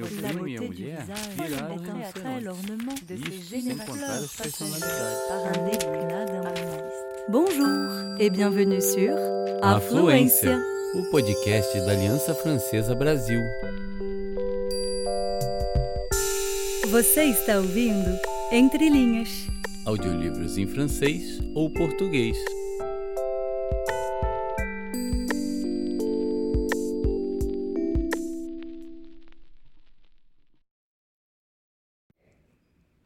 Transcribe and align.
meu 0.00 0.06
primo 0.08 0.48
e 0.48 0.58
minha 0.58 0.62
mulher 0.62 1.04
viraram 1.36 1.76
um 1.76 1.80
Isso, 3.28 3.50
sem 3.50 3.76
contar 3.76 4.06
as 4.06 4.32
personalidades. 4.34 5.28
d'un 6.26 6.40
humaniste. 6.40 6.94
Bonjour 7.28 8.16
et 8.18 8.30
bienvenue 8.30 8.80
sur 8.80 9.14
Afluência, 9.62 10.58
o 10.94 11.10
podcast 11.10 11.78
da 11.80 11.92
Aliança 11.92 12.34
Francesa 12.34 12.94
Brasil. 12.94 13.40
Você 16.90 17.24
está 17.24 17.58
ouvindo 17.58 18.18
Entre 18.50 18.88
Linhas. 18.88 19.28
Audiolivros 19.84 20.56
em 20.56 20.66
francês 20.66 21.40
ou 21.54 21.70
português. 21.70 22.36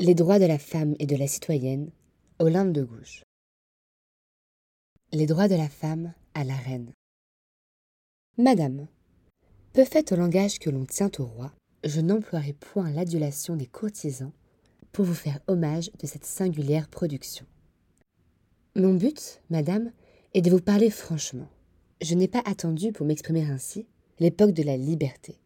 Les 0.06 0.14
droits 0.14 0.38
de 0.38 0.44
la 0.44 0.58
femme 0.58 0.94
et 0.98 1.06
de 1.06 1.16
la 1.16 1.26
citoyenne, 1.26 1.90
Olympe 2.38 2.74
de 2.74 2.82
Gouges. 2.82 3.24
Les 5.12 5.24
droits 5.24 5.48
de 5.48 5.54
la 5.54 5.70
femme 5.70 6.12
à 6.34 6.44
la 6.44 6.56
reine. 6.56 6.92
Madame, 8.36 8.86
peu 9.72 9.82
faite 9.82 10.12
au 10.12 10.16
langage 10.16 10.58
que 10.58 10.68
l'on 10.68 10.84
tient 10.84 11.10
au 11.18 11.24
roi, 11.24 11.54
je 11.84 12.02
n'emploierai 12.02 12.52
point 12.52 12.90
l'adulation 12.90 13.56
des 13.56 13.64
courtisans 13.64 14.32
pour 14.92 15.06
vous 15.06 15.14
faire 15.14 15.40
hommage 15.46 15.90
de 15.98 16.06
cette 16.06 16.26
singulière 16.26 16.88
production. 16.88 17.46
Mon 18.76 18.92
but, 18.92 19.40
madame, 19.48 19.90
est 20.34 20.42
de 20.42 20.50
vous 20.50 20.60
parler 20.60 20.90
franchement. 20.90 21.48
Je 22.02 22.14
n'ai 22.14 22.28
pas 22.28 22.42
attendu 22.44 22.92
pour 22.92 23.06
m'exprimer 23.06 23.46
ainsi 23.46 23.86
l'époque 24.18 24.52
de 24.52 24.64
la 24.64 24.76
liberté. 24.76 25.38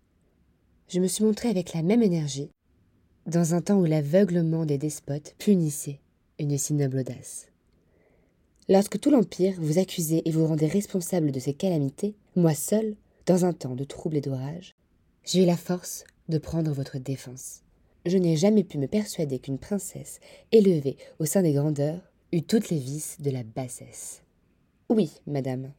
Je 0.88 0.98
me 0.98 1.06
suis 1.06 1.22
montré 1.22 1.48
avec 1.48 1.74
la 1.74 1.82
même 1.82 2.02
énergie 2.02 2.50
dans 3.28 3.54
un 3.54 3.60
temps 3.60 3.78
où 3.78 3.84
l'aveuglement 3.84 4.64
des 4.64 4.78
despotes 4.78 5.34
punissait 5.38 6.00
une 6.38 6.56
si 6.56 6.72
noble 6.72 7.00
audace. 7.00 7.48
Lorsque 8.70 8.98
tout 8.98 9.10
l'Empire 9.10 9.54
vous 9.58 9.78
accusait 9.78 10.22
et 10.24 10.30
vous 10.30 10.46
rendait 10.46 10.66
responsable 10.66 11.30
de 11.30 11.38
ces 11.38 11.52
calamités, 11.52 12.14
moi 12.36 12.54
seul, 12.54 12.96
dans 13.26 13.44
un 13.44 13.52
temps 13.52 13.74
de 13.74 13.84
trouble 13.84 14.16
et 14.16 14.22
d'orage, 14.22 14.74
j'ai 15.24 15.42
eu 15.42 15.46
la 15.46 15.58
force 15.58 16.04
de 16.30 16.38
prendre 16.38 16.72
votre 16.72 16.98
défense. 16.98 17.60
Je 18.06 18.16
n'ai 18.16 18.36
jamais 18.36 18.64
pu 18.64 18.78
me 18.78 18.86
persuader 18.86 19.38
qu'une 19.38 19.58
princesse 19.58 20.20
élevée 20.50 20.96
au 21.18 21.26
sein 21.26 21.42
des 21.42 21.52
grandeurs 21.52 22.00
eût 22.32 22.42
toutes 22.42 22.70
les 22.70 22.78
vices 22.78 23.20
de 23.20 23.30
la 23.30 23.42
bassesse. 23.42 24.22
Oui, 24.88 25.10
madame, 25.26 25.72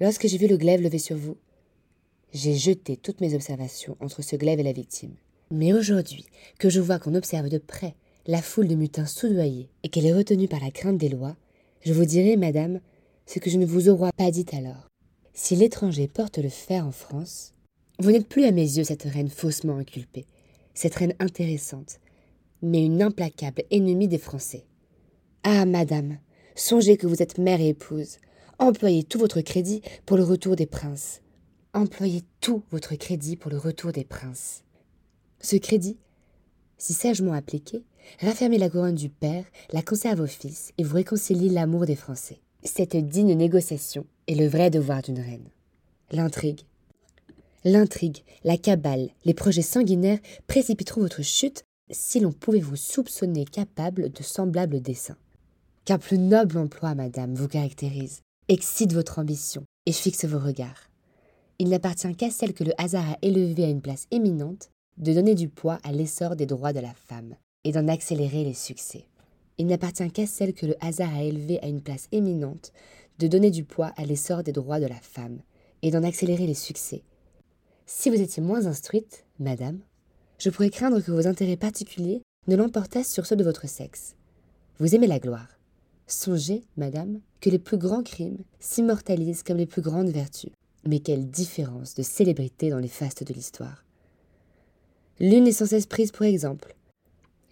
lorsque 0.00 0.26
j'ai 0.26 0.38
vu 0.38 0.48
le 0.48 0.56
glaive 0.56 0.80
levé 0.80 0.98
sur 0.98 1.18
vous, 1.18 1.36
j'ai 2.32 2.54
jeté 2.54 2.96
toutes 2.96 3.20
mes 3.20 3.34
observations 3.34 3.98
entre 4.00 4.22
ce 4.22 4.36
glaive 4.36 4.60
et 4.60 4.64
la 4.64 4.72
victime. 4.72 5.14
Mais 5.54 5.74
aujourd'hui, 5.74 6.24
que 6.58 6.70
je 6.70 6.80
vois 6.80 6.98
qu'on 6.98 7.14
observe 7.14 7.50
de 7.50 7.58
près 7.58 7.94
la 8.26 8.40
foule 8.40 8.68
de 8.68 8.74
mutins 8.74 9.04
soudoyés 9.04 9.68
et 9.82 9.90
qu'elle 9.90 10.06
est 10.06 10.14
retenue 10.14 10.48
par 10.48 10.60
la 10.60 10.70
crainte 10.70 10.96
des 10.96 11.10
lois, 11.10 11.36
je 11.84 11.92
vous 11.92 12.06
dirai, 12.06 12.38
madame, 12.38 12.80
ce 13.26 13.38
que 13.38 13.50
je 13.50 13.58
ne 13.58 13.66
vous 13.66 13.90
aurais 13.90 14.12
pas 14.16 14.30
dit 14.30 14.46
alors. 14.52 14.88
Si 15.34 15.54
l'étranger 15.54 16.08
porte 16.08 16.38
le 16.38 16.48
fer 16.48 16.86
en 16.86 16.90
France, 16.90 17.52
vous 17.98 18.12
n'êtes 18.12 18.28
plus 18.28 18.44
à 18.44 18.50
mes 18.50 18.62
yeux 18.62 18.84
cette 18.84 19.02
reine 19.02 19.28
faussement 19.28 19.76
inculpée, 19.76 20.24
cette 20.72 20.94
reine 20.94 21.14
intéressante, 21.18 22.00
mais 22.62 22.82
une 22.82 23.02
implacable 23.02 23.64
ennemie 23.70 24.08
des 24.08 24.16
Français. 24.16 24.64
Ah, 25.42 25.66
madame, 25.66 26.16
songez 26.54 26.96
que 26.96 27.06
vous 27.06 27.20
êtes 27.20 27.36
mère 27.36 27.60
et 27.60 27.68
épouse. 27.68 28.16
Employez 28.58 29.04
tout 29.04 29.18
votre 29.18 29.42
crédit 29.42 29.82
pour 30.06 30.16
le 30.16 30.24
retour 30.24 30.56
des 30.56 30.66
princes. 30.66 31.20
Employez 31.74 32.22
tout 32.40 32.62
votre 32.70 32.94
crédit 32.94 33.36
pour 33.36 33.50
le 33.50 33.58
retour 33.58 33.92
des 33.92 34.04
princes. 34.04 34.64
Ce 35.42 35.56
crédit, 35.56 35.96
si 36.78 36.92
sagement 36.92 37.32
appliqué, 37.32 37.82
raffermit 38.20 38.58
la 38.58 38.70
couronne 38.70 38.94
du 38.94 39.08
père, 39.08 39.44
la 39.72 39.82
conserve 39.82 40.20
au 40.20 40.26
fils 40.26 40.72
et 40.78 40.84
vous 40.84 40.94
réconcilie 40.94 41.48
l'amour 41.48 41.84
des 41.84 41.96
Français. 41.96 42.40
Cette 42.62 42.96
digne 42.96 43.34
négociation 43.34 44.06
est 44.28 44.36
le 44.36 44.46
vrai 44.46 44.70
devoir 44.70 45.02
d'une 45.02 45.18
reine. 45.18 45.48
L'intrigue. 46.12 46.60
L'intrigue, 47.64 48.18
la 48.44 48.56
cabale, 48.56 49.10
les 49.24 49.34
projets 49.34 49.62
sanguinaires 49.62 50.20
précipiteront 50.46 51.00
votre 51.00 51.22
chute 51.22 51.64
si 51.90 52.20
l'on 52.20 52.32
pouvait 52.32 52.60
vous 52.60 52.76
soupçonner 52.76 53.44
capable 53.44 54.12
de 54.12 54.22
semblables 54.22 54.80
desseins. 54.80 55.18
Qu'un 55.84 55.98
plus 55.98 56.18
noble 56.18 56.58
emploi, 56.58 56.94
madame, 56.94 57.34
vous 57.34 57.48
caractérise, 57.48 58.22
excite 58.48 58.92
votre 58.92 59.18
ambition 59.18 59.64
et 59.86 59.92
fixe 59.92 60.24
vos 60.24 60.38
regards. 60.38 60.88
Il 61.58 61.68
n'appartient 61.68 62.14
qu'à 62.14 62.30
celle 62.30 62.54
que 62.54 62.64
le 62.64 62.72
hasard 62.78 63.10
a 63.10 63.18
élevée 63.22 63.64
à 63.64 63.68
une 63.68 63.82
place 63.82 64.06
éminente 64.10 64.71
de 64.98 65.12
donner 65.12 65.34
du 65.34 65.48
poids 65.48 65.78
à 65.84 65.92
l'essor 65.92 66.36
des 66.36 66.46
droits 66.46 66.72
de 66.72 66.80
la 66.80 66.94
femme 66.94 67.34
et 67.64 67.72
d'en 67.72 67.88
accélérer 67.88 68.44
les 68.44 68.54
succès. 68.54 69.06
Il 69.58 69.66
n'appartient 69.66 70.10
qu'à 70.10 70.26
celle 70.26 70.54
que 70.54 70.66
le 70.66 70.76
hasard 70.84 71.14
a 71.14 71.22
élevée 71.22 71.60
à 71.62 71.68
une 71.68 71.82
place 71.82 72.08
éminente 72.12 72.72
de 73.18 73.26
donner 73.26 73.50
du 73.50 73.64
poids 73.64 73.92
à 73.96 74.04
l'essor 74.04 74.42
des 74.42 74.52
droits 74.52 74.80
de 74.80 74.86
la 74.86 75.00
femme 75.00 75.40
et 75.82 75.90
d'en 75.90 76.02
accélérer 76.02 76.46
les 76.46 76.54
succès. 76.54 77.02
Si 77.86 78.10
vous 78.10 78.20
étiez 78.20 78.42
moins 78.42 78.66
instruite, 78.66 79.24
madame, 79.38 79.80
je 80.38 80.50
pourrais 80.50 80.70
craindre 80.70 81.00
que 81.00 81.10
vos 81.10 81.26
intérêts 81.26 81.56
particuliers 81.56 82.22
ne 82.48 82.56
l'emportassent 82.56 83.12
sur 83.12 83.26
ceux 83.26 83.36
de 83.36 83.44
votre 83.44 83.68
sexe. 83.68 84.14
Vous 84.78 84.94
aimez 84.94 85.06
la 85.06 85.18
gloire. 85.18 85.58
Songez, 86.06 86.64
madame, 86.76 87.20
que 87.40 87.50
les 87.50 87.58
plus 87.58 87.78
grands 87.78 88.02
crimes 88.02 88.42
s'immortalisent 88.58 89.42
comme 89.42 89.58
les 89.58 89.66
plus 89.66 89.82
grandes 89.82 90.10
vertus. 90.10 90.50
Mais 90.84 90.98
quelle 90.98 91.28
différence 91.28 91.94
de 91.94 92.02
célébrité 92.02 92.70
dans 92.70 92.80
les 92.80 92.88
fastes 92.88 93.22
de 93.22 93.32
l'histoire. 93.32 93.84
L'une 95.20 95.46
est 95.46 95.52
sans 95.52 95.66
cesse 95.66 95.86
prise 95.86 96.10
pour 96.10 96.26
exemple. 96.26 96.74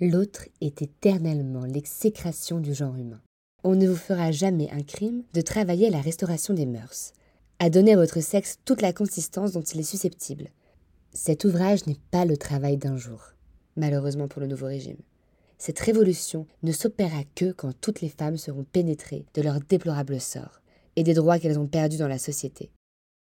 L'autre 0.00 0.46
est 0.60 0.82
éternellement 0.82 1.64
l'exécration 1.64 2.58
du 2.58 2.72
genre 2.74 2.96
humain. 2.96 3.20
On 3.64 3.74
ne 3.74 3.86
vous 3.86 3.96
fera 3.96 4.32
jamais 4.32 4.70
un 4.70 4.82
crime 4.82 5.22
de 5.34 5.42
travailler 5.42 5.88
à 5.88 5.90
la 5.90 6.00
restauration 6.00 6.54
des 6.54 6.64
mœurs, 6.64 7.12
à 7.58 7.68
donner 7.68 7.92
à 7.92 7.96
votre 7.96 8.20
sexe 8.20 8.58
toute 8.64 8.80
la 8.80 8.94
consistance 8.94 9.52
dont 9.52 9.60
il 9.60 9.80
est 9.80 9.84
susceptible. 9.84 10.48
Cet 11.12 11.44
ouvrage 11.44 11.86
n'est 11.86 12.00
pas 12.10 12.24
le 12.24 12.38
travail 12.38 12.78
d'un 12.78 12.96
jour, 12.96 13.34
malheureusement 13.76 14.28
pour 14.28 14.40
le 14.40 14.46
nouveau 14.46 14.66
régime. 14.66 14.96
Cette 15.58 15.80
révolution 15.80 16.46
ne 16.62 16.72
s'opérera 16.72 17.24
que 17.34 17.52
quand 17.52 17.78
toutes 17.78 18.00
les 18.00 18.08
femmes 18.08 18.38
seront 18.38 18.64
pénétrées 18.64 19.26
de 19.34 19.42
leur 19.42 19.60
déplorable 19.60 20.18
sort 20.18 20.62
et 20.96 21.02
des 21.02 21.12
droits 21.12 21.38
qu'elles 21.38 21.58
ont 21.58 21.66
perdus 21.66 21.98
dans 21.98 22.08
la 22.08 22.18
société. 22.18 22.70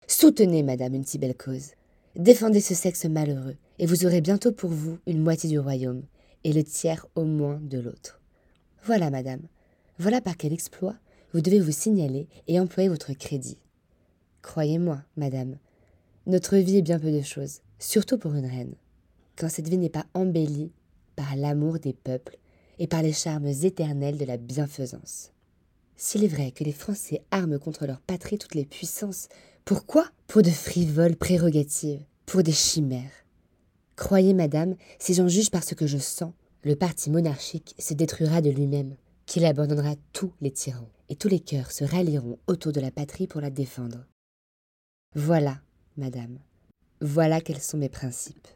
Soutenez, 0.07 0.63
madame, 0.63 0.95
une 0.95 1.07
si 1.07 1.17
belle 1.17 1.37
cause. 1.37 1.71
Défendez 2.17 2.63
ce 2.63 2.75
sexe 2.75 3.05
malheureux, 3.05 3.57
et 3.79 3.85
vous 3.85 4.07
aurez 4.07 4.23
bientôt 4.23 4.51
pour 4.51 4.71
vous 4.71 4.99
une 5.07 5.21
moitié 5.21 5.51
du 5.51 5.59
royaume, 5.59 6.03
et 6.45 6.55
le 6.55 6.65
tiers 6.65 7.07
au 7.15 7.25
moins 7.25 7.61
de 7.61 7.79
l'autre. 7.79 8.23
Voilà, 8.85 9.11
madame, 9.11 9.43
voilà 9.99 10.23
par 10.23 10.39
quel 10.39 10.55
exploit 10.55 10.97
vous 11.35 11.43
devez 11.43 11.61
vous 11.61 11.73
signaler 11.73 12.27
et 12.49 12.59
employer 12.59 12.89
votre 12.89 13.13
crédit. 13.13 13.59
Croyez-moi, 14.41 15.03
madame, 15.19 15.59
notre 16.27 16.57
vie 16.57 16.79
est 16.79 16.83
bien 16.83 16.99
peu 16.99 17.13
de 17.13 17.21
choses, 17.21 17.61
surtout 17.79 18.17
pour 18.17 18.35
une 18.35 18.47
reine, 18.47 18.77
quand 19.37 19.51
cette 19.51 19.69
vie 19.69 19.77
n'est 19.77 19.91
pas 19.91 20.07
embellie 20.15 20.73
par 21.17 21.37
l'amour 21.37 21.79
des 21.79 21.93
peuples 21.93 22.39
et 22.79 22.87
par 22.87 23.03
les 23.03 23.13
charmes 23.13 23.49
éternels 23.49 24.17
de 24.17 24.25
la 24.25 24.39
bienfaisance. 24.39 25.33
S'il 25.97 26.25
est 26.25 26.29
vrai 26.29 26.51
que 26.51 26.65
les 26.65 26.73
Français 26.73 27.21
arment 27.31 27.59
contre 27.59 27.87
leur 27.87 28.01
patrie 28.01 28.39
toutes 28.39 28.55
les 28.55 28.65
puissances, 28.65 29.29
pourquoi 29.67 30.09
Pour 30.29 30.43
de 30.43 30.51
frivoles 30.51 31.17
prérogatives, 31.17 32.05
pour 32.25 32.45
des 32.45 32.53
chimères? 32.53 33.27
Croyez, 33.97 34.33
madame, 34.33 34.77
si 35.01 35.13
j'en 35.13 35.27
juge 35.27 35.51
par 35.51 35.65
ce 35.65 35.75
que 35.75 35.89
je 35.89 35.99
sens, 35.99 36.33
le 36.63 36.77
parti 36.77 37.11
monarchique 37.11 37.75
se 37.77 37.93
détruira 37.93 38.41
de 38.41 38.51
lui-même, 38.51 38.95
qu'il 39.27 39.45
abandonnera 39.45 39.97
tous 40.13 40.33
les 40.41 40.53
tyrans, 40.53 40.89
et 41.09 41.17
tous 41.17 41.27
les 41.27 41.41
cœurs 41.41 41.73
se 41.73 41.83
rallieront 41.83 42.39
autour 42.47 42.71
de 42.71 42.81
la 42.81 42.93
patrie 42.93 43.27
pour 43.27 43.41
la 43.41 43.51
défendre. 43.51 44.07
Voilà, 45.17 45.61
madame, 45.97 46.39
voilà 47.01 47.41
quels 47.41 47.61
sont 47.61 47.79
mes 47.79 47.89
principes. 47.89 48.47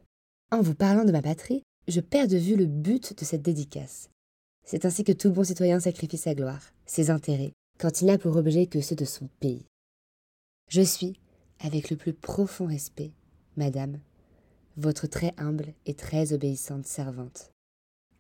En 0.53 0.61
vous 0.61 0.77
parlant 0.77 1.05
de 1.05 1.13
ma 1.13 1.23
patrie, 1.23 1.65
je 1.89 1.99
perds 1.99 2.29
de 2.29 2.37
vue 2.37 2.55
le 2.55 2.67
but 2.67 3.19
de 3.19 3.25
cette 3.25 3.43
dédicace. 3.43 4.11
C'est 4.65 4.85
ainsi 4.85 5.03
que 5.03 5.11
tout 5.11 5.33
bon 5.33 5.43
citoyen 5.43 5.81
sacrifie 5.81 6.19
sa 6.19 6.37
gloire, 6.37 6.63
ses 6.87 7.11
intérêts, 7.11 7.53
quand 7.81 8.01
il 8.01 8.07
n'a 8.07 8.17
pour 8.17 8.37
objet 8.37 8.67
que 8.67 8.81
ceux 8.81 8.95
de 8.95 9.05
son 9.05 9.29
pays. 9.41 9.65
Je 10.71 10.83
suis, 10.83 11.19
avec 11.59 11.91
le 11.91 11.97
plus 11.97 12.13
profond 12.13 12.67
respect, 12.67 13.11
madame, 13.57 13.99
votre 14.77 15.09
très 15.09 15.35
humble 15.37 15.75
et 15.85 15.95
très 15.95 16.33
obéissante 16.33 16.87
servante, 16.87 17.51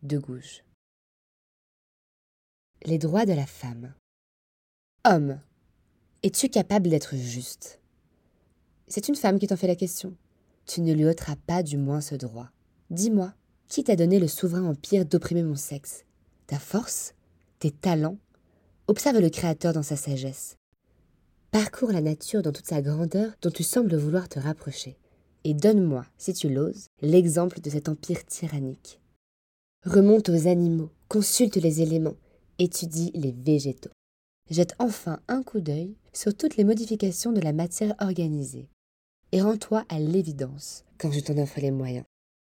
de 0.02 0.18
Gouges. 0.18 0.64
Les 2.82 2.98
droits 2.98 3.24
de 3.24 3.34
la 3.34 3.46
femme. 3.46 3.94
Homme, 5.04 5.40
es-tu 6.24 6.48
capable 6.48 6.88
d'être 6.90 7.14
juste? 7.14 7.80
C'est 8.88 9.06
une 9.06 9.14
femme 9.14 9.38
qui 9.38 9.46
t'en 9.46 9.56
fait 9.56 9.68
la 9.68 9.76
question. 9.76 10.16
Tu 10.66 10.80
ne 10.80 10.92
lui 10.92 11.06
ôteras 11.06 11.36
pas 11.36 11.62
du 11.62 11.76
moins 11.76 12.00
ce 12.00 12.16
droit. 12.16 12.50
Dis-moi, 12.90 13.32
qui 13.68 13.84
t'a 13.84 13.94
donné 13.94 14.18
le 14.18 14.26
souverain 14.26 14.64
empire 14.64 15.06
d'opprimer 15.06 15.44
mon 15.44 15.54
sexe? 15.54 16.04
Ta 16.48 16.58
force? 16.58 17.14
Tes 17.60 17.70
talents? 17.70 18.18
Observe 18.88 19.20
le 19.20 19.30
Créateur 19.30 19.72
dans 19.72 19.84
sa 19.84 19.94
sagesse. 19.94 20.56
Parcours 21.50 21.90
la 21.90 22.00
nature 22.00 22.42
dans 22.42 22.52
toute 22.52 22.68
sa 22.68 22.80
grandeur 22.80 23.32
dont 23.42 23.50
tu 23.50 23.64
sembles 23.64 23.96
vouloir 23.96 24.28
te 24.28 24.38
rapprocher. 24.38 24.96
et 25.42 25.52
donne-moi, 25.52 26.06
si 26.16 26.32
tu 26.32 26.48
l'oses, 26.48 26.86
l'exemple 27.00 27.60
de 27.60 27.70
cet 27.70 27.88
empire 27.88 28.24
tyrannique. 28.24 29.00
Remonte 29.84 30.28
aux 30.28 30.46
animaux, 30.46 30.90
consulte 31.08 31.56
les 31.56 31.80
éléments, 31.80 32.18
étudie 32.58 33.10
les 33.14 33.32
végétaux. 33.32 33.90
Jette 34.48 34.74
enfin 34.78 35.18
un 35.26 35.42
coup 35.42 35.60
d'œil 35.60 35.96
sur 36.12 36.36
toutes 36.36 36.56
les 36.56 36.64
modifications 36.64 37.32
de 37.32 37.40
la 37.40 37.52
matière 37.52 37.94
organisée. 37.98 38.68
Et 39.32 39.40
rends-toi 39.40 39.84
à 39.88 39.98
l'évidence 39.98 40.84
quand 40.98 41.10
je 41.10 41.20
t'en 41.20 41.38
offre 41.38 41.60
les 41.60 41.72
moyens. 41.72 42.04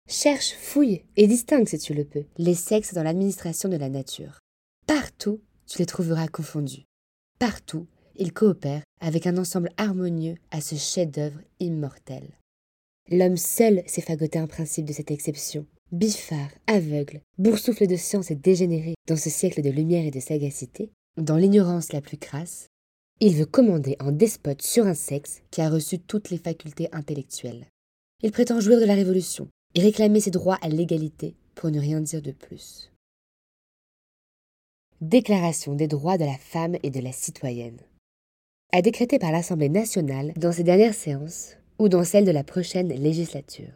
Cherche, 0.08 0.56
fouille 0.56 1.04
et 1.16 1.26
distingue 1.26 1.68
si 1.68 1.78
tu 1.78 1.94
le 1.94 2.04
peux 2.04 2.24
les 2.36 2.54
sexes 2.54 2.92
dans 2.92 3.04
l'administration 3.04 3.70
de 3.70 3.76
la 3.76 3.88
nature. 3.88 4.40
Partout, 4.86 5.40
tu 5.66 5.78
les 5.78 5.86
trouveras 5.86 6.28
confondus. 6.28 6.84
Partout, 7.38 7.86
ils 8.20 8.32
coopèrent 8.32 8.84
avec 9.00 9.26
un 9.26 9.38
ensemble 9.38 9.70
harmonieux 9.78 10.36
à 10.50 10.60
ce 10.60 10.76
chef-d'œuvre 10.76 11.40
immortel. 11.58 12.22
L'homme 13.10 13.38
seul 13.38 13.82
s'est 13.86 14.02
fagoté 14.02 14.38
un 14.38 14.46
principe 14.46 14.84
de 14.84 14.92
cette 14.92 15.10
exception. 15.10 15.66
Bifard, 15.90 16.50
aveugle, 16.68 17.20
boursoufle 17.38 17.88
de 17.88 17.96
science 17.96 18.30
et 18.30 18.36
dégénéré 18.36 18.94
dans 19.08 19.16
ce 19.16 19.30
siècle 19.30 19.62
de 19.62 19.70
lumière 19.70 20.06
et 20.06 20.12
de 20.12 20.20
sagacité, 20.20 20.92
dans 21.16 21.36
l'ignorance 21.36 21.92
la 21.92 22.00
plus 22.00 22.18
crasse, 22.18 22.68
il 23.18 23.34
veut 23.34 23.46
commander 23.46 23.96
en 24.00 24.12
despote 24.12 24.62
sur 24.62 24.86
un 24.86 24.94
sexe 24.94 25.42
qui 25.50 25.62
a 25.62 25.68
reçu 25.68 25.98
toutes 25.98 26.30
les 26.30 26.38
facultés 26.38 26.88
intellectuelles. 26.92 27.66
Il 28.22 28.32
prétend 28.32 28.60
jouir 28.60 28.80
de 28.80 28.84
la 28.84 28.94
révolution 28.94 29.48
et 29.74 29.80
réclamer 29.80 30.20
ses 30.20 30.30
droits 30.30 30.58
à 30.62 30.68
l'égalité 30.68 31.34
pour 31.54 31.70
ne 31.70 31.80
rien 31.80 32.00
dire 32.00 32.22
de 32.22 32.32
plus. 32.32 32.92
Déclaration 35.00 35.74
des 35.74 35.88
droits 35.88 36.18
de 36.18 36.24
la 36.24 36.36
femme 36.38 36.76
et 36.82 36.90
de 36.90 37.00
la 37.00 37.12
citoyenne. 37.12 37.80
A 38.72 38.82
décrété 38.82 39.18
par 39.18 39.32
l'Assemblée 39.32 39.68
nationale 39.68 40.32
dans 40.36 40.52
ses 40.52 40.62
dernières 40.62 40.94
séances 40.94 41.56
ou 41.80 41.88
dans 41.88 42.04
celle 42.04 42.24
de 42.24 42.30
la 42.30 42.44
prochaine 42.44 42.88
législature. 42.88 43.72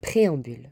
Préambule. 0.00 0.70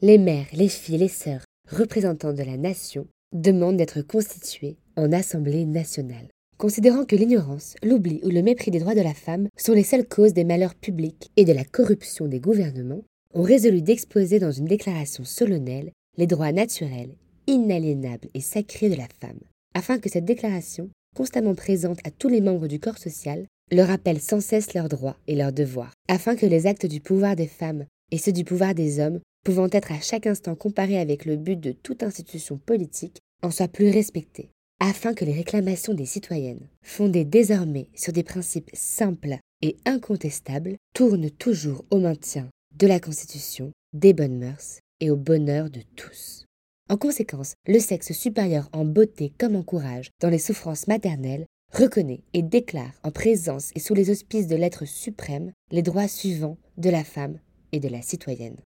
Les 0.00 0.16
mères, 0.16 0.46
les 0.54 0.70
filles, 0.70 0.96
les 0.96 1.08
sœurs, 1.08 1.44
représentants 1.70 2.32
de 2.32 2.42
la 2.42 2.56
nation, 2.56 3.06
demandent 3.34 3.76
d'être 3.76 4.00
constituées 4.00 4.78
en 4.96 5.12
Assemblée 5.12 5.66
nationale. 5.66 6.28
Considérant 6.56 7.04
que 7.04 7.16
l'ignorance, 7.16 7.74
l'oubli 7.82 8.20
ou 8.24 8.30
le 8.30 8.40
mépris 8.40 8.70
des 8.70 8.78
droits 8.78 8.94
de 8.94 9.02
la 9.02 9.12
femme 9.12 9.48
sont 9.58 9.74
les 9.74 9.84
seules 9.84 10.08
causes 10.08 10.32
des 10.32 10.44
malheurs 10.44 10.76
publics 10.76 11.30
et 11.36 11.44
de 11.44 11.52
la 11.52 11.64
corruption 11.64 12.26
des 12.26 12.40
gouvernements, 12.40 13.04
ont 13.34 13.42
résolu 13.42 13.82
d'exposer 13.82 14.38
dans 14.38 14.52
une 14.52 14.64
déclaration 14.64 15.24
solennelle 15.24 15.92
les 16.16 16.26
droits 16.26 16.52
naturels, 16.52 17.16
inaliénables 17.46 18.28
et 18.32 18.40
sacrés 18.40 18.88
de 18.88 18.94
la 18.94 19.08
femme, 19.20 19.40
afin 19.74 19.98
que 19.98 20.08
cette 20.08 20.24
déclaration, 20.24 20.90
constamment 21.14 21.54
présente 21.54 21.98
à 22.04 22.10
tous 22.10 22.28
les 22.28 22.40
membres 22.40 22.68
du 22.68 22.80
corps 22.80 22.98
social, 22.98 23.46
leur 23.70 23.88
rappelle 23.88 24.20
sans 24.20 24.40
cesse 24.40 24.74
leurs 24.74 24.88
droits 24.88 25.16
et 25.26 25.34
leurs 25.34 25.52
devoirs, 25.52 25.92
afin 26.08 26.36
que 26.36 26.46
les 26.46 26.66
actes 26.66 26.86
du 26.86 27.00
pouvoir 27.00 27.36
des 27.36 27.46
femmes 27.46 27.86
et 28.10 28.18
ceux 28.18 28.32
du 28.32 28.44
pouvoir 28.44 28.74
des 28.74 29.00
hommes, 29.00 29.20
pouvant 29.44 29.68
être 29.70 29.92
à 29.92 30.00
chaque 30.00 30.26
instant 30.26 30.54
comparés 30.54 30.98
avec 30.98 31.24
le 31.24 31.36
but 31.36 31.58
de 31.58 31.72
toute 31.72 32.02
institution 32.02 32.56
politique, 32.56 33.20
en 33.42 33.50
soient 33.50 33.68
plus 33.68 33.90
respectés, 33.90 34.50
afin 34.80 35.14
que 35.14 35.24
les 35.24 35.32
réclamations 35.32 35.94
des 35.94 36.06
citoyennes, 36.06 36.68
fondées 36.82 37.24
désormais 37.24 37.88
sur 37.94 38.12
des 38.12 38.22
principes 38.22 38.70
simples 38.72 39.36
et 39.62 39.76
incontestables, 39.84 40.76
tournent 40.94 41.30
toujours 41.30 41.84
au 41.90 41.98
maintien 41.98 42.48
de 42.76 42.86
la 42.86 43.00
Constitution, 43.00 43.72
des 43.92 44.12
bonnes 44.12 44.38
mœurs 44.38 44.80
et 45.00 45.10
au 45.10 45.16
bonheur 45.16 45.70
de 45.70 45.80
tous. 45.96 46.44
En 46.90 46.98
conséquence, 46.98 47.54
le 47.66 47.78
sexe 47.78 48.12
supérieur 48.12 48.68
en 48.72 48.84
beauté 48.84 49.32
comme 49.38 49.56
en 49.56 49.62
courage 49.62 50.10
dans 50.20 50.28
les 50.28 50.38
souffrances 50.38 50.86
maternelles 50.86 51.46
reconnaît 51.72 52.22
et 52.34 52.42
déclare 52.42 52.92
en 53.02 53.10
présence 53.10 53.70
et 53.74 53.80
sous 53.80 53.94
les 53.94 54.10
auspices 54.10 54.46
de 54.46 54.56
l'être 54.56 54.84
suprême 54.84 55.52
les 55.70 55.82
droits 55.82 56.08
suivants 56.08 56.58
de 56.76 56.90
la 56.90 57.02
femme 57.02 57.38
et 57.72 57.80
de 57.80 57.88
la 57.88 58.02
citoyenne. 58.02 58.60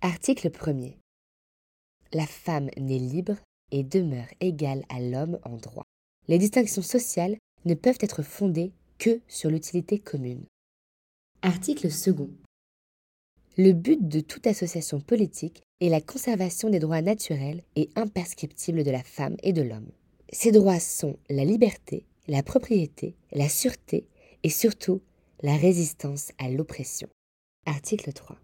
Article 0.00 0.48
1er. 0.48 0.96
La 2.12 2.26
femme 2.26 2.70
naît 2.78 2.98
libre 2.98 3.36
et 3.70 3.84
demeure 3.84 4.26
égale 4.40 4.84
à 4.88 5.00
l'homme 5.00 5.38
en 5.44 5.56
droit. 5.56 5.84
Les 6.28 6.38
distinctions 6.38 6.82
sociales 6.82 7.36
ne 7.66 7.74
peuvent 7.74 7.98
être 8.00 8.22
fondées 8.22 8.72
que 8.98 9.20
sur 9.28 9.50
l'utilité 9.50 9.98
commune. 9.98 10.44
Article 11.42 11.88
2. 11.88 12.30
Le 13.62 13.74
but 13.74 14.08
de 14.08 14.20
toute 14.20 14.46
association 14.46 15.00
politique 15.00 15.60
est 15.82 15.90
la 15.90 16.00
conservation 16.00 16.70
des 16.70 16.78
droits 16.78 17.02
naturels 17.02 17.62
et 17.76 17.90
imprescriptibles 17.94 18.84
de 18.84 18.90
la 18.90 19.02
femme 19.02 19.36
et 19.42 19.52
de 19.52 19.60
l'homme. 19.60 19.90
Ces 20.32 20.50
droits 20.50 20.80
sont 20.80 21.18
la 21.28 21.44
liberté, 21.44 22.06
la 22.26 22.42
propriété, 22.42 23.16
la 23.32 23.50
sûreté 23.50 24.06
et 24.44 24.48
surtout 24.48 25.02
la 25.42 25.58
résistance 25.58 26.32
à 26.38 26.48
l'oppression. 26.48 27.06
Article 27.66 28.14
3. 28.14 28.38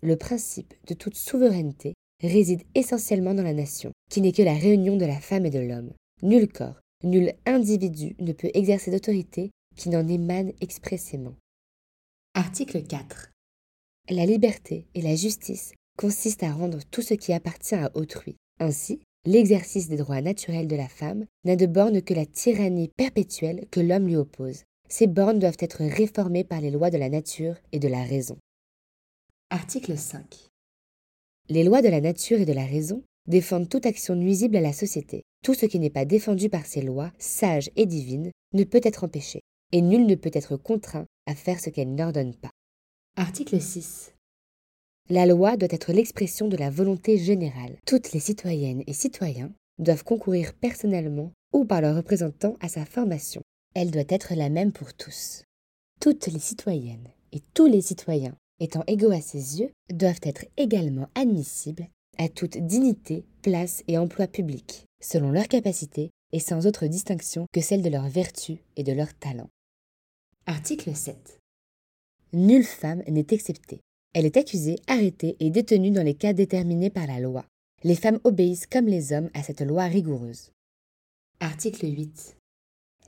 Le 0.00 0.14
principe 0.14 0.74
de 0.86 0.94
toute 0.94 1.16
souveraineté 1.16 1.94
réside 2.22 2.62
essentiellement 2.76 3.34
dans 3.34 3.42
la 3.42 3.52
nation, 3.52 3.90
qui 4.12 4.20
n'est 4.20 4.30
que 4.30 4.42
la 4.42 4.54
réunion 4.54 4.96
de 4.96 5.06
la 5.06 5.18
femme 5.18 5.46
et 5.46 5.50
de 5.50 5.58
l'homme. 5.58 5.92
Nul 6.22 6.46
corps, 6.46 6.78
nul 7.02 7.34
individu 7.46 8.14
ne 8.20 8.32
peut 8.32 8.50
exercer 8.54 8.92
d'autorité 8.92 9.50
qui 9.74 9.88
n'en 9.88 10.06
émane 10.06 10.52
expressément. 10.60 11.34
Article 12.34 12.84
4. 12.84 13.29
La 14.12 14.26
liberté 14.26 14.88
et 14.96 15.02
la 15.02 15.14
justice 15.14 15.72
consistent 15.96 16.42
à 16.42 16.50
rendre 16.50 16.80
tout 16.90 17.00
ce 17.00 17.14
qui 17.14 17.32
appartient 17.32 17.76
à 17.76 17.92
autrui. 17.94 18.34
Ainsi, 18.58 18.98
l'exercice 19.24 19.88
des 19.88 19.98
droits 19.98 20.20
naturels 20.20 20.66
de 20.66 20.74
la 20.74 20.88
femme 20.88 21.26
n'a 21.44 21.54
de 21.54 21.66
borne 21.66 22.02
que 22.02 22.12
la 22.12 22.26
tyrannie 22.26 22.90
perpétuelle 22.96 23.66
que 23.70 23.78
l'homme 23.78 24.08
lui 24.08 24.16
oppose. 24.16 24.64
Ces 24.88 25.06
bornes 25.06 25.38
doivent 25.38 25.60
être 25.60 25.84
réformées 25.84 26.42
par 26.42 26.60
les 26.60 26.72
lois 26.72 26.90
de 26.90 26.98
la 26.98 27.08
nature 27.08 27.54
et 27.70 27.78
de 27.78 27.86
la 27.86 28.02
raison. 28.02 28.36
Article 29.50 29.96
5. 29.96 30.48
Les 31.48 31.62
lois 31.62 31.80
de 31.80 31.88
la 31.88 32.00
nature 32.00 32.40
et 32.40 32.46
de 32.46 32.52
la 32.52 32.66
raison 32.66 33.04
défendent 33.28 33.68
toute 33.68 33.86
action 33.86 34.16
nuisible 34.16 34.56
à 34.56 34.60
la 34.60 34.72
société. 34.72 35.22
Tout 35.44 35.54
ce 35.54 35.66
qui 35.66 35.78
n'est 35.78 35.88
pas 35.88 36.04
défendu 36.04 36.48
par 36.48 36.66
ces 36.66 36.82
lois, 36.82 37.12
sages 37.18 37.70
et 37.76 37.86
divines, 37.86 38.32
ne 38.54 38.64
peut 38.64 38.80
être 38.82 39.04
empêché, 39.04 39.40
et 39.70 39.82
nul 39.82 40.04
ne 40.06 40.16
peut 40.16 40.32
être 40.34 40.56
contraint 40.56 41.06
à 41.26 41.36
faire 41.36 41.60
ce 41.60 41.70
qu'elle 41.70 41.94
n'ordonne 41.94 42.34
pas. 42.34 42.50
Article 43.16 43.60
6. 43.60 44.12
La 45.08 45.26
loi 45.26 45.56
doit 45.56 45.68
être 45.70 45.92
l'expression 45.92 46.48
de 46.48 46.56
la 46.56 46.70
volonté 46.70 47.18
générale. 47.18 47.76
Toutes 47.86 48.12
les 48.12 48.20
citoyennes 48.20 48.82
et 48.86 48.92
citoyens 48.92 49.52
doivent 49.78 50.04
concourir 50.04 50.54
personnellement 50.54 51.32
ou 51.52 51.64
par 51.64 51.80
leurs 51.80 51.96
représentants 51.96 52.56
à 52.60 52.68
sa 52.68 52.84
formation. 52.84 53.42
Elle 53.74 53.90
doit 53.90 54.02
être 54.08 54.34
la 54.34 54.48
même 54.48 54.72
pour 54.72 54.94
tous. 54.94 55.44
Toutes 56.00 56.26
les 56.26 56.38
citoyennes 56.38 57.08
et 57.32 57.40
tous 57.54 57.66
les 57.66 57.82
citoyens 57.82 58.36
étant 58.60 58.84
égaux 58.86 59.10
à 59.10 59.20
ses 59.20 59.60
yeux, 59.60 59.72
doivent 59.90 60.20
être 60.22 60.44
également 60.56 61.08
admissibles 61.14 61.88
à 62.18 62.28
toute 62.28 62.58
dignité, 62.58 63.24
place 63.42 63.82
et 63.88 63.98
emploi 63.98 64.26
public, 64.26 64.84
selon 65.02 65.30
leur 65.30 65.48
capacité 65.48 66.10
et 66.32 66.40
sans 66.40 66.66
autre 66.66 66.86
distinction 66.86 67.46
que 67.52 67.62
celle 67.62 67.82
de 67.82 67.88
leur 67.88 68.08
vertu 68.08 68.58
et 68.76 68.84
de 68.84 68.92
leur 68.92 69.14
talent. 69.14 69.48
Article 70.46 70.94
7. 70.94 71.39
Nulle 72.32 72.64
femme 72.64 73.02
n'est 73.08 73.26
exceptée. 73.30 73.80
Elle 74.14 74.24
est 74.24 74.36
accusée, 74.36 74.76
arrêtée 74.86 75.36
et 75.40 75.50
détenue 75.50 75.90
dans 75.90 76.04
les 76.04 76.14
cas 76.14 76.32
déterminés 76.32 76.90
par 76.90 77.06
la 77.08 77.18
loi. 77.18 77.44
Les 77.82 77.96
femmes 77.96 78.20
obéissent 78.22 78.66
comme 78.66 78.86
les 78.86 79.12
hommes 79.12 79.30
à 79.34 79.42
cette 79.42 79.62
loi 79.62 79.84
rigoureuse. 79.84 80.52
Article 81.40 81.86
8. 81.86 82.36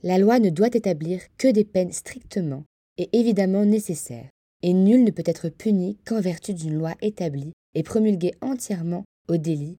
La 0.03 0.17
loi 0.17 0.39
ne 0.39 0.49
doit 0.49 0.73
établir 0.73 1.21
que 1.37 1.47
des 1.47 1.63
peines 1.63 1.93
strictement 1.93 2.63
et 2.97 3.09
évidemment 3.13 3.63
nécessaires, 3.63 4.29
et 4.61 4.73
nul 4.73 5.05
ne 5.05 5.11
peut 5.11 5.23
être 5.25 5.47
puni 5.47 5.97
qu'en 6.05 6.19
vertu 6.19 6.53
d'une 6.53 6.77
loi 6.77 6.95
établie 7.01 7.53
et 7.75 7.83
promulguée 7.83 8.33
entièrement 8.41 9.05
au 9.29 9.37
délit 9.37 9.77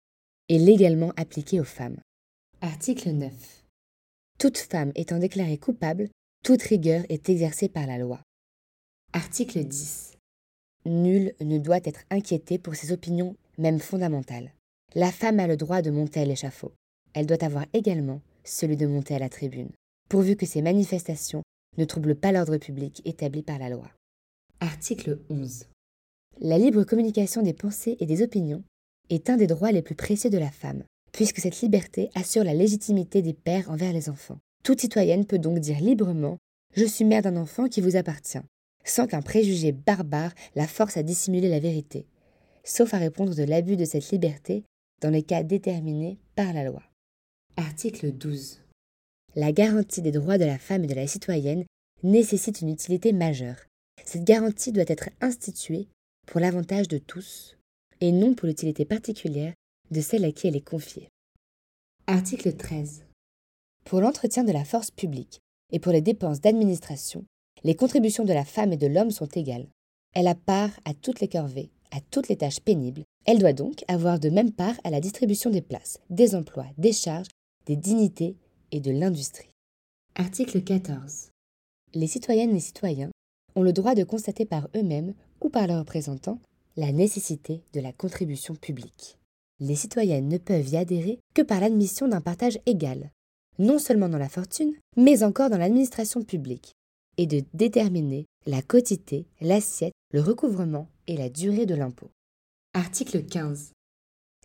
et 0.48 0.58
légalement 0.58 1.12
appliquée 1.16 1.60
aux 1.60 1.64
femmes. 1.64 1.98
Article 2.62 3.10
9. 3.10 3.32
Toute 4.38 4.58
femme 4.58 4.92
étant 4.94 5.18
déclarée 5.18 5.58
coupable, 5.58 6.08
toute 6.42 6.62
rigueur 6.62 7.04
est 7.10 7.28
exercée 7.28 7.68
par 7.68 7.86
la 7.86 7.98
loi. 7.98 8.22
Article 9.16 9.62
10. 9.62 10.16
Nul 10.86 11.34
ne 11.40 11.58
doit 11.58 11.78
être 11.84 12.00
inquiété 12.10 12.58
pour 12.58 12.74
ses 12.74 12.90
opinions, 12.90 13.36
même 13.58 13.78
fondamentales. 13.78 14.52
La 14.96 15.12
femme 15.12 15.38
a 15.38 15.46
le 15.46 15.56
droit 15.56 15.82
de 15.82 15.92
monter 15.92 16.18
à 16.18 16.24
l'échafaud. 16.24 16.72
Elle 17.12 17.26
doit 17.26 17.44
avoir 17.44 17.64
également 17.74 18.20
celui 18.42 18.76
de 18.76 18.88
monter 18.88 19.14
à 19.14 19.20
la 19.20 19.28
tribune, 19.28 19.70
pourvu 20.10 20.34
que 20.34 20.46
ses 20.46 20.62
manifestations 20.62 21.44
ne 21.78 21.84
troublent 21.84 22.16
pas 22.16 22.32
l'ordre 22.32 22.56
public 22.56 23.02
établi 23.04 23.44
par 23.44 23.60
la 23.60 23.68
loi. 23.68 23.88
Article 24.58 25.20
11. 25.30 25.66
La 26.40 26.58
libre 26.58 26.82
communication 26.82 27.42
des 27.42 27.54
pensées 27.54 27.96
et 28.00 28.06
des 28.06 28.20
opinions 28.20 28.64
est 29.10 29.30
un 29.30 29.36
des 29.36 29.46
droits 29.46 29.70
les 29.70 29.82
plus 29.82 29.94
précieux 29.94 30.30
de 30.30 30.38
la 30.38 30.50
femme, 30.50 30.82
puisque 31.12 31.38
cette 31.38 31.60
liberté 31.60 32.10
assure 32.16 32.42
la 32.42 32.52
légitimité 32.52 33.22
des 33.22 33.34
pères 33.34 33.70
envers 33.70 33.92
les 33.92 34.08
enfants. 34.08 34.40
Toute 34.64 34.80
citoyenne 34.80 35.24
peut 35.24 35.38
donc 35.38 35.60
dire 35.60 35.78
librement 35.78 36.38
Je 36.74 36.84
suis 36.84 37.04
mère 37.04 37.22
d'un 37.22 37.36
enfant 37.36 37.68
qui 37.68 37.80
vous 37.80 37.94
appartient, 37.94 38.42
sans 38.84 39.06
qu'un 39.06 39.22
préjugé 39.22 39.72
barbare 39.72 40.32
la 40.54 40.66
force 40.66 40.96
à 40.96 41.02
dissimuler 41.02 41.48
la 41.48 41.60
vérité, 41.60 42.06
sauf 42.64 42.94
à 42.94 42.98
répondre 42.98 43.34
de 43.34 43.42
l'abus 43.42 43.76
de 43.76 43.84
cette 43.84 44.10
liberté 44.10 44.64
dans 45.00 45.10
les 45.10 45.22
cas 45.22 45.42
déterminés 45.42 46.18
par 46.34 46.52
la 46.52 46.64
loi. 46.64 46.82
Article 47.56 48.12
12. 48.12 48.60
La 49.36 49.52
garantie 49.52 50.02
des 50.02 50.12
droits 50.12 50.38
de 50.38 50.44
la 50.44 50.58
femme 50.58 50.84
et 50.84 50.88
de 50.88 50.94
la 50.94 51.06
citoyenne 51.06 51.64
nécessite 52.02 52.60
une 52.60 52.70
utilité 52.70 53.12
majeure. 53.12 53.56
Cette 54.04 54.24
garantie 54.24 54.72
doit 54.72 54.84
être 54.86 55.08
instituée 55.20 55.88
pour 56.26 56.40
l'avantage 56.40 56.88
de 56.88 56.98
tous 56.98 57.56
et 58.00 58.12
non 58.12 58.34
pour 58.34 58.46
l'utilité 58.46 58.84
particulière 58.84 59.54
de 59.90 60.00
celle 60.00 60.24
à 60.24 60.32
qui 60.32 60.46
elle 60.46 60.56
est 60.56 60.60
confiée. 60.60 61.08
Article 62.06 62.54
13. 62.54 63.04
Pour 63.84 64.00
l'entretien 64.00 64.44
de 64.44 64.52
la 64.52 64.64
force 64.64 64.90
publique 64.90 65.40
et 65.72 65.78
pour 65.78 65.92
les 65.92 66.00
dépenses 66.00 66.40
d'administration, 66.40 67.24
les 67.64 67.74
contributions 67.74 68.24
de 68.24 68.32
la 68.32 68.44
femme 68.44 68.72
et 68.72 68.76
de 68.76 68.86
l'homme 68.86 69.10
sont 69.10 69.26
égales. 69.26 69.66
Elle 70.12 70.28
a 70.28 70.34
part 70.34 70.70
à 70.84 70.92
toutes 70.92 71.20
les 71.20 71.28
corvées, 71.28 71.70
à 71.90 72.00
toutes 72.10 72.28
les 72.28 72.36
tâches 72.36 72.60
pénibles. 72.60 73.04
Elle 73.24 73.38
doit 73.38 73.54
donc 73.54 73.84
avoir 73.88 74.20
de 74.20 74.28
même 74.28 74.52
part 74.52 74.74
à 74.84 74.90
la 74.90 75.00
distribution 75.00 75.50
des 75.50 75.62
places, 75.62 75.98
des 76.10 76.34
emplois, 76.34 76.66
des 76.76 76.92
charges, 76.92 77.28
des 77.66 77.76
dignités 77.76 78.36
et 78.70 78.80
de 78.80 78.92
l'industrie. 78.92 79.48
Article 80.14 80.62
14. 80.62 81.30
Les 81.94 82.06
citoyennes 82.06 82.54
et 82.54 82.60
citoyens 82.60 83.10
ont 83.56 83.62
le 83.62 83.72
droit 83.72 83.94
de 83.94 84.04
constater 84.04 84.44
par 84.44 84.68
eux-mêmes 84.76 85.14
ou 85.40 85.48
par 85.48 85.66
leurs 85.66 85.78
représentants 85.78 86.40
la 86.76 86.92
nécessité 86.92 87.62
de 87.72 87.80
la 87.80 87.92
contribution 87.92 88.54
publique. 88.54 89.16
Les 89.60 89.76
citoyennes 89.76 90.28
ne 90.28 90.38
peuvent 90.38 90.68
y 90.68 90.76
adhérer 90.76 91.18
que 91.34 91.42
par 91.42 91.60
l'admission 91.60 92.08
d'un 92.08 92.20
partage 92.20 92.58
égal, 92.66 93.10
non 93.58 93.78
seulement 93.78 94.08
dans 94.08 94.18
la 94.18 94.28
fortune, 94.28 94.74
mais 94.96 95.22
encore 95.22 95.50
dans 95.50 95.58
l'administration 95.58 96.22
publique, 96.22 96.74
et 97.18 97.26
de 97.26 97.42
déterminer 97.54 98.26
la 98.46 98.62
quotité, 98.62 99.26
l'assiette, 99.40 99.94
le 100.12 100.20
recouvrement 100.20 100.88
et 101.06 101.16
la 101.16 101.28
durée 101.28 101.66
de 101.66 101.74
l'impôt. 101.74 102.10
Article 102.74 103.24
15. 103.24 103.72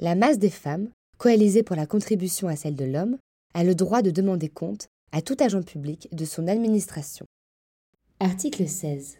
La 0.01 0.15
masse 0.15 0.39
des 0.39 0.49
femmes, 0.49 0.89
coalisée 1.17 1.63
pour 1.63 1.75
la 1.75 1.85
contribution 1.85 2.47
à 2.47 2.55
celle 2.55 2.75
de 2.75 2.85
l'homme, 2.85 3.17
a 3.53 3.63
le 3.63 3.75
droit 3.75 4.01
de 4.01 4.11
demander 4.11 4.49
compte 4.49 4.87
à 5.11 5.21
tout 5.21 5.37
agent 5.39 5.63
public 5.63 6.07
de 6.11 6.25
son 6.25 6.47
administration. 6.47 7.25
Article 8.19 8.67
16. 8.67 9.19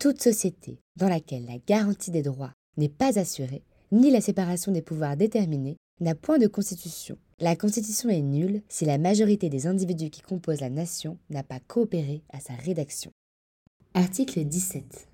Toute 0.00 0.22
société 0.22 0.78
dans 0.96 1.08
laquelle 1.08 1.46
la 1.46 1.58
garantie 1.58 2.10
des 2.10 2.22
droits 2.22 2.52
n'est 2.76 2.88
pas 2.88 3.18
assurée, 3.18 3.62
ni 3.92 4.10
la 4.10 4.20
séparation 4.20 4.72
des 4.72 4.82
pouvoirs 4.82 5.16
déterminée, 5.16 5.76
n'a 6.00 6.14
point 6.14 6.38
de 6.38 6.46
constitution. 6.46 7.18
La 7.40 7.56
constitution 7.56 8.08
est 8.08 8.22
nulle 8.22 8.62
si 8.68 8.84
la 8.84 8.98
majorité 8.98 9.48
des 9.48 9.66
individus 9.66 10.10
qui 10.10 10.22
composent 10.22 10.60
la 10.60 10.70
nation 10.70 11.18
n'a 11.30 11.42
pas 11.42 11.60
coopéré 11.60 12.22
à 12.30 12.40
sa 12.40 12.54
rédaction. 12.54 13.12
Article 13.94 14.44
17. 14.44 15.08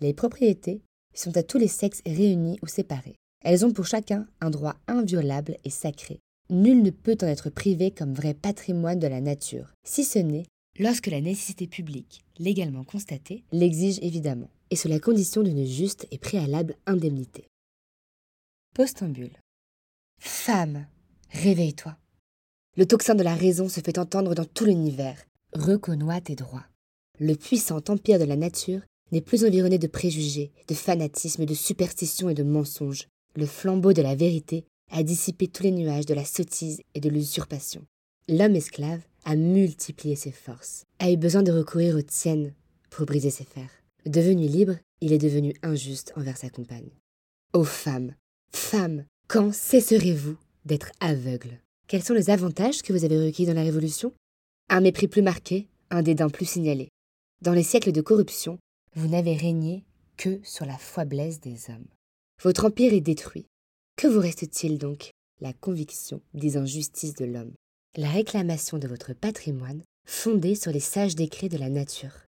Les 0.00 0.12
propriétés 0.12 0.82
sont 1.14 1.36
à 1.36 1.42
tous 1.42 1.58
les 1.58 1.68
sexes 1.68 2.02
réunis 2.06 2.58
ou 2.62 2.66
séparés. 2.66 3.16
Elles 3.44 3.64
ont 3.64 3.72
pour 3.72 3.86
chacun 3.86 4.26
un 4.40 4.50
droit 4.50 4.76
inviolable 4.88 5.56
et 5.64 5.70
sacré. 5.70 6.20
Nul 6.50 6.82
ne 6.82 6.90
peut 6.90 7.16
en 7.22 7.26
être 7.26 7.50
privé 7.50 7.90
comme 7.90 8.14
vrai 8.14 8.34
patrimoine 8.34 8.98
de 8.98 9.06
la 9.06 9.20
nature, 9.20 9.72
si 9.84 10.04
ce 10.04 10.18
n'est 10.18 10.46
lorsque 10.78 11.06
la 11.06 11.20
nécessité 11.20 11.66
publique, 11.66 12.24
légalement 12.38 12.84
constatée, 12.84 13.44
l'exige 13.52 13.98
évidemment, 14.02 14.50
et 14.70 14.76
sous 14.76 14.88
la 14.88 14.98
condition 14.98 15.42
d'une 15.42 15.64
juste 15.64 16.06
et 16.10 16.18
préalable 16.18 16.76
indemnité. 16.86 17.46
Postambule. 18.74 19.38
Femme, 20.26 20.86
réveille-toi. 21.30 21.98
Le 22.78 22.86
tocsin 22.86 23.14
de 23.14 23.22
la 23.22 23.34
raison 23.34 23.68
se 23.68 23.80
fait 23.80 23.98
entendre 23.98 24.34
dans 24.34 24.46
tout 24.46 24.64
l'univers. 24.64 25.18
Reconnois 25.52 26.22
tes 26.22 26.34
droits. 26.34 26.64
Le 27.20 27.34
puissant 27.34 27.82
empire 27.88 28.18
de 28.18 28.24
la 28.24 28.36
nature 28.36 28.80
n'est 29.12 29.20
plus 29.20 29.44
environné 29.44 29.76
de 29.76 29.86
préjugés, 29.86 30.50
de 30.66 30.74
fanatisme, 30.74 31.44
de 31.44 31.52
superstitions 31.52 32.30
et 32.30 32.34
de 32.34 32.42
mensonges. 32.42 33.06
Le 33.36 33.44
flambeau 33.44 33.92
de 33.92 34.00
la 34.00 34.14
vérité 34.14 34.64
a 34.90 35.02
dissipé 35.02 35.46
tous 35.46 35.62
les 35.62 35.72
nuages 35.72 36.06
de 36.06 36.14
la 36.14 36.24
sottise 36.24 36.80
et 36.94 37.00
de 37.00 37.10
l'usurpation. 37.10 37.84
L'homme 38.26 38.56
esclave 38.56 39.02
a 39.26 39.36
multiplié 39.36 40.16
ses 40.16 40.32
forces, 40.32 40.84
a 41.00 41.10
eu 41.12 41.18
besoin 41.18 41.42
de 41.42 41.52
recourir 41.52 41.96
aux 41.96 42.02
tiennes 42.02 42.54
pour 42.88 43.04
briser 43.04 43.30
ses 43.30 43.44
fers. 43.44 43.70
Devenu 44.06 44.46
libre, 44.46 44.76
il 45.02 45.12
est 45.12 45.18
devenu 45.18 45.54
injuste 45.62 46.14
envers 46.16 46.38
sa 46.38 46.48
compagne. 46.48 46.90
Ô 47.52 47.62
femmes, 47.62 48.14
femmes, 48.52 49.04
quand 49.28 49.52
cesserez-vous 49.52 50.36
d'être 50.64 50.92
aveugles 51.00 51.60
Quels 51.88 52.02
sont 52.02 52.14
les 52.14 52.30
avantages 52.30 52.82
que 52.82 52.92
vous 52.92 53.04
avez 53.04 53.18
requis 53.18 53.46
dans 53.46 53.54
la 53.54 53.62
Révolution? 53.62 54.12
Un 54.70 54.80
mépris 54.80 55.08
plus 55.08 55.22
marqué, 55.22 55.68
un 55.90 56.02
dédain 56.02 56.28
plus 56.28 56.46
signalé. 56.46 56.88
Dans 57.42 57.52
les 57.52 57.62
siècles 57.62 57.92
de 57.92 58.00
corruption, 58.00 58.58
vous 58.94 59.08
n'avez 59.08 59.36
régné 59.36 59.84
que 60.16 60.40
sur 60.44 60.66
la 60.66 60.78
faiblesse 60.78 61.40
des 61.40 61.70
hommes. 61.70 61.86
Votre 62.42 62.66
empire 62.66 62.92
est 62.94 63.00
détruit. 63.00 63.46
Que 63.96 64.08
vous 64.08 64.20
reste-t-il 64.20 64.78
donc? 64.78 65.10
La 65.40 65.52
conviction 65.52 66.20
des 66.32 66.56
injustices 66.56 67.14
de 67.14 67.24
l'homme 67.24 67.52
la 67.96 68.08
réclamation 68.08 68.78
de 68.78 68.88
votre 68.88 69.12
patrimoine 69.12 69.82
fondé 70.06 70.54
sur 70.54 70.72
les 70.72 70.80
sages 70.80 71.14
décrets 71.14 71.48
de 71.48 71.58
la 71.58 71.68
nature. 71.68 72.26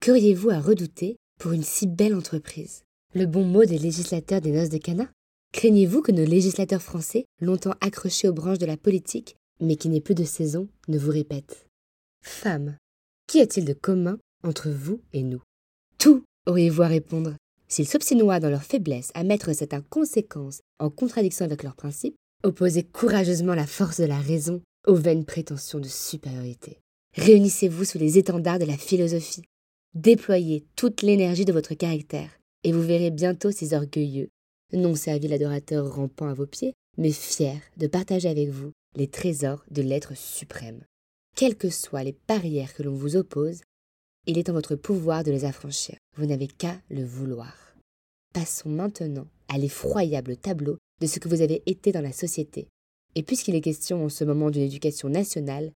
Qu'auriez-vous 0.00 0.50
à 0.50 0.60
redouter 0.60 1.16
pour 1.40 1.52
une 1.52 1.62
si 1.62 1.86
belle 1.86 2.14
entreprise? 2.14 2.84
Le 3.14 3.26
bon 3.26 3.44
mot 3.44 3.64
des 3.64 3.78
législateurs 3.78 4.40
des 4.40 4.52
noces 4.52 4.68
de 4.68 4.78
Cana? 4.78 5.08
Craignez-vous 5.52 6.02
que 6.02 6.12
nos 6.12 6.24
législateurs 6.24 6.82
français, 6.82 7.24
longtemps 7.40 7.74
accrochés 7.80 8.28
aux 8.28 8.32
branches 8.32 8.58
de 8.58 8.66
la 8.66 8.76
politique, 8.76 9.36
mais 9.60 9.76
qui 9.76 9.88
n'aient 9.88 10.00
plus 10.00 10.14
de 10.14 10.24
saison, 10.24 10.68
ne 10.88 10.98
vous 10.98 11.10
répètent? 11.10 11.66
Femme, 12.22 12.76
qu'y 13.26 13.40
a-t-il 13.40 13.64
de 13.64 13.72
commun 13.72 14.18
entre 14.44 14.70
vous 14.70 15.00
et 15.12 15.22
nous? 15.22 15.42
Tout, 15.98 16.22
auriez-vous 16.46 16.82
à 16.82 16.88
répondre? 16.88 17.34
S'ils 17.66 17.88
s'obstinoient 17.88 18.40
dans 18.40 18.50
leur 18.50 18.62
faiblesse 18.62 19.10
à 19.14 19.24
mettre 19.24 19.52
cette 19.52 19.74
inconséquence 19.74 20.60
en 20.78 20.90
contradiction 20.90 21.44
avec 21.44 21.62
leurs 21.62 21.76
principes, 21.76 22.16
opposez 22.44 22.84
courageusement 22.84 23.54
la 23.54 23.66
force 23.66 24.00
de 24.00 24.06
la 24.06 24.18
raison 24.18 24.62
aux 24.86 24.94
vaines 24.94 25.24
prétentions 25.24 25.80
de 25.80 25.88
supériorité. 25.88 26.78
Réunissez-vous 27.16 27.84
sous 27.84 27.98
les 27.98 28.16
étendards 28.16 28.58
de 28.58 28.64
la 28.64 28.76
philosophie. 28.76 29.42
Déployez 29.94 30.66
toute 30.76 31.02
l'énergie 31.02 31.44
de 31.44 31.52
votre 31.52 31.74
caractère, 31.74 32.30
et 32.62 32.72
vous 32.72 32.82
verrez 32.82 33.10
bientôt 33.10 33.50
ces 33.50 33.74
orgueilleux, 33.74 34.28
non 34.72 34.94
servis 34.94 35.28
l'adorateur 35.28 35.94
rampant 35.94 36.28
à 36.28 36.34
vos 36.34 36.46
pieds, 36.46 36.74
mais 36.96 37.12
fiers 37.12 37.60
de 37.76 37.86
partager 37.86 38.28
avec 38.28 38.48
vous 38.48 38.72
les 38.96 39.08
trésors 39.08 39.64
de 39.70 39.82
l'être 39.82 40.16
suprême. 40.16 40.84
Quelles 41.36 41.56
que 41.56 41.70
soient 41.70 42.02
les 42.02 42.16
barrières 42.26 42.74
que 42.74 42.82
l'on 42.82 42.94
vous 42.94 43.16
oppose, 43.16 43.60
il 44.26 44.38
est 44.38 44.50
en 44.50 44.52
votre 44.52 44.74
pouvoir 44.74 45.24
de 45.24 45.30
les 45.30 45.44
affranchir. 45.44 45.96
Vous 46.16 46.26
n'avez 46.26 46.48
qu'à 46.48 46.80
le 46.90 47.04
vouloir. 47.04 47.74
Passons 48.34 48.68
maintenant 48.68 49.26
à 49.48 49.56
l'effroyable 49.56 50.36
tableau 50.36 50.76
de 51.00 51.06
ce 51.06 51.18
que 51.18 51.28
vous 51.28 51.40
avez 51.40 51.62
été 51.66 51.92
dans 51.92 52.02
la 52.02 52.12
société, 52.12 52.68
et 53.14 53.22
puisqu'il 53.22 53.54
est 53.54 53.60
question 53.60 54.04
en 54.04 54.08
ce 54.08 54.24
moment 54.24 54.50
d'une 54.50 54.62
éducation 54.62 55.08
nationale, 55.08 55.72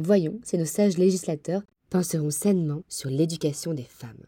voyons 0.00 0.40
si 0.44 0.56
nos 0.56 0.64
sages 0.64 0.96
législateurs 0.96 1.62
penseront 1.90 2.30
sainement 2.30 2.82
sur 2.88 3.10
l'éducation 3.10 3.74
des 3.74 3.84
femmes. 3.84 4.24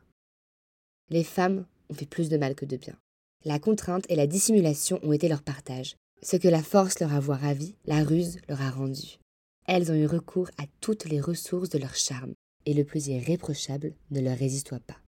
Les 1.09 1.25
femmes 1.25 1.64
ont 1.88 1.95
fait 1.95 2.07
plus 2.07 2.28
de 2.28 2.37
mal 2.37 2.54
que 2.54 2.66
de 2.66 2.76
bien. 2.76 2.97
La 3.44 3.58
contrainte 3.58 4.04
et 4.08 4.16
la 4.16 4.26
dissimulation 4.26 5.00
ont 5.02 5.12
été 5.12 5.28
leur 5.28 5.42
partage. 5.42 5.96
Ce 6.22 6.37
que 6.37 6.49
la 6.49 6.62
force 6.62 7.00
leur 7.00 7.12
a 7.12 7.20
voie 7.20 7.37
ravie, 7.37 7.75
la 7.87 8.04
ruse 8.04 8.38
leur 8.49 8.62
a 8.62 8.70
rendu. 8.70 9.18
Elles 9.66 9.90
ont 9.90 9.96
eu 9.96 10.06
recours 10.06 10.50
à 10.58 10.64
toutes 10.80 11.04
les 11.06 11.20
ressources 11.20 11.68
de 11.68 11.78
leur 11.78 11.94
charme, 11.94 12.34
et 12.66 12.75
le 12.75 12.84
plus 12.84 13.08
irréprochable 13.08 13.94
ne 14.11 14.20
leur 14.20 14.37
résista 14.37 14.78
pas. 14.80 14.99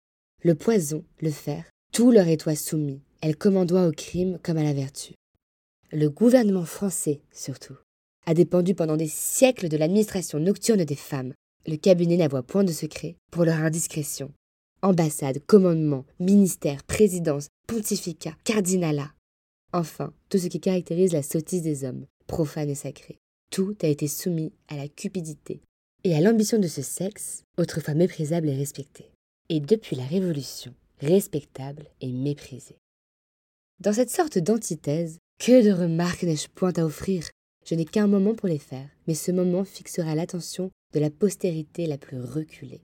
Le 0.42 0.54
poison, 0.54 1.04
le 1.20 1.30
fer, 1.30 1.64
tout 1.92 2.10
leur 2.10 2.28
étoit 2.28 2.56
soumis. 2.56 3.00
Elles 3.20 3.36
commandoient 3.36 3.86
au 3.86 3.92
crime 3.92 4.38
comme 4.42 4.58
à 4.58 4.64
la 4.64 4.74
vertu 4.74 5.14
le 5.94 6.10
gouvernement 6.10 6.64
français 6.64 7.20
surtout, 7.30 7.76
a 8.26 8.34
dépendu 8.34 8.74
pendant 8.74 8.96
des 8.96 9.08
siècles 9.08 9.68
de 9.68 9.76
l'administration 9.76 10.40
nocturne 10.40 10.84
des 10.84 10.96
femmes. 10.96 11.32
Le 11.66 11.76
cabinet 11.76 12.16
n'avoit 12.16 12.42
point 12.42 12.64
de 12.64 12.72
secret 12.72 13.16
pour 13.30 13.44
leur 13.44 13.58
indiscrétion. 13.58 14.32
Ambassade, 14.84 15.40
commandement, 15.46 16.04
ministère, 16.20 16.84
présidence, 16.84 17.48
pontificat, 17.66 18.36
cardinalat. 18.44 19.14
Enfin, 19.72 20.12
tout 20.28 20.36
ce 20.36 20.48
qui 20.48 20.60
caractérise 20.60 21.14
la 21.14 21.22
sottise 21.22 21.62
des 21.62 21.84
hommes, 21.84 22.04
profane 22.26 22.68
et 22.68 22.74
sacré. 22.74 23.16
Tout 23.50 23.74
a 23.80 23.86
été 23.86 24.08
soumis 24.08 24.52
à 24.68 24.76
la 24.76 24.88
cupidité 24.88 25.62
et 26.04 26.14
à 26.14 26.20
l'ambition 26.20 26.58
de 26.58 26.68
ce 26.68 26.82
sexe, 26.82 27.44
autrefois 27.56 27.94
méprisable 27.94 28.50
et 28.50 28.54
respecté. 28.54 29.06
Et 29.48 29.60
depuis 29.60 29.96
la 29.96 30.04
Révolution, 30.04 30.74
respectable 31.00 31.86
et 32.02 32.12
méprisé. 32.12 32.76
Dans 33.80 33.94
cette 33.94 34.10
sorte 34.10 34.36
d'antithèse, 34.36 35.16
que 35.38 35.64
de 35.64 35.72
remarques 35.72 36.24
n'ai-je 36.24 36.48
point 36.48 36.74
à 36.76 36.84
offrir? 36.84 37.30
Je 37.64 37.74
n'ai 37.74 37.86
qu'un 37.86 38.06
moment 38.06 38.34
pour 38.34 38.50
les 38.50 38.58
faire, 38.58 38.90
mais 39.06 39.14
ce 39.14 39.32
moment 39.32 39.64
fixera 39.64 40.14
l'attention 40.14 40.70
de 40.92 41.00
la 41.00 41.08
postérité 41.08 41.86
la 41.86 41.96
plus 41.96 42.20
reculée. 42.20 42.82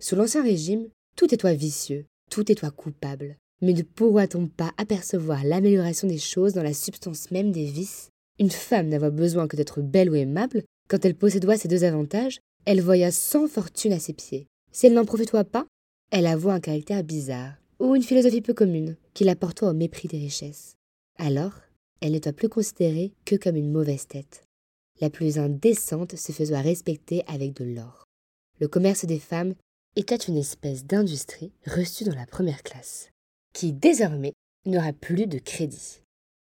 Sous 0.00 0.16
l'Ancien 0.16 0.42
Régime, 0.42 0.88
tout 1.16 1.32
est 1.32 1.38
toi 1.38 1.54
vicieux, 1.54 2.04
tout 2.30 2.52
est 2.52 2.56
toi 2.56 2.70
coupable. 2.70 3.36
Mais 3.62 3.72
ne 3.72 3.82
pourra-t-on 3.82 4.48
pas 4.48 4.72
apercevoir 4.76 5.42
l'amélioration 5.44 6.06
des 6.06 6.18
choses 6.18 6.52
dans 6.52 6.62
la 6.62 6.74
substance 6.74 7.30
même 7.30 7.52
des 7.52 7.64
vices? 7.64 8.10
Une 8.38 8.50
femme 8.50 8.88
n'avoir 8.88 9.10
besoin 9.10 9.48
que 9.48 9.56
d'être 9.56 9.80
belle 9.80 10.10
ou 10.10 10.14
aimable. 10.14 10.62
Quand 10.88 11.04
elle 11.04 11.14
possédoit 11.14 11.56
ces 11.56 11.68
deux 11.68 11.84
avantages, 11.84 12.38
elle 12.66 12.82
voya 12.82 13.10
sans 13.10 13.48
fortune 13.48 13.94
à 13.94 13.98
ses 13.98 14.12
pieds. 14.12 14.46
Si 14.70 14.86
elle 14.86 14.92
n'en 14.92 15.06
profitoit 15.06 15.44
pas, 15.44 15.66
elle 16.10 16.26
avoua 16.26 16.52
un 16.52 16.60
caractère 16.60 17.02
bizarre, 17.02 17.54
ou 17.80 17.96
une 17.96 18.02
philosophie 18.02 18.42
peu 18.42 18.52
commune, 18.52 18.96
qui 19.14 19.24
la 19.24 19.34
au 19.62 19.72
mépris 19.72 20.08
des 20.08 20.18
richesses. 20.18 20.74
Alors, 21.18 21.54
elle 22.02 22.12
ne 22.12 22.18
doit 22.18 22.34
plus 22.34 22.50
considérée 22.50 23.12
que 23.24 23.36
comme 23.36 23.56
une 23.56 23.72
mauvaise 23.72 24.06
tête. 24.06 24.44
La 25.00 25.08
plus 25.08 25.38
indécente 25.38 26.16
se 26.16 26.32
faisait 26.32 26.60
respecter 26.60 27.22
avec 27.26 27.54
de 27.54 27.64
l'or. 27.64 28.04
le 28.60 28.68
commerce 28.68 29.04
des 29.04 29.18
femmes 29.18 29.54
était 29.96 30.16
une 30.16 30.36
espèce 30.36 30.84
d'industrie 30.84 31.52
reçue 31.66 32.04
dans 32.04 32.14
la 32.14 32.26
première 32.26 32.62
classe, 32.62 33.10
qui 33.54 33.72
désormais 33.72 34.34
n'aura 34.66 34.92
plus 34.92 35.26
de 35.26 35.38
crédit. 35.38 36.02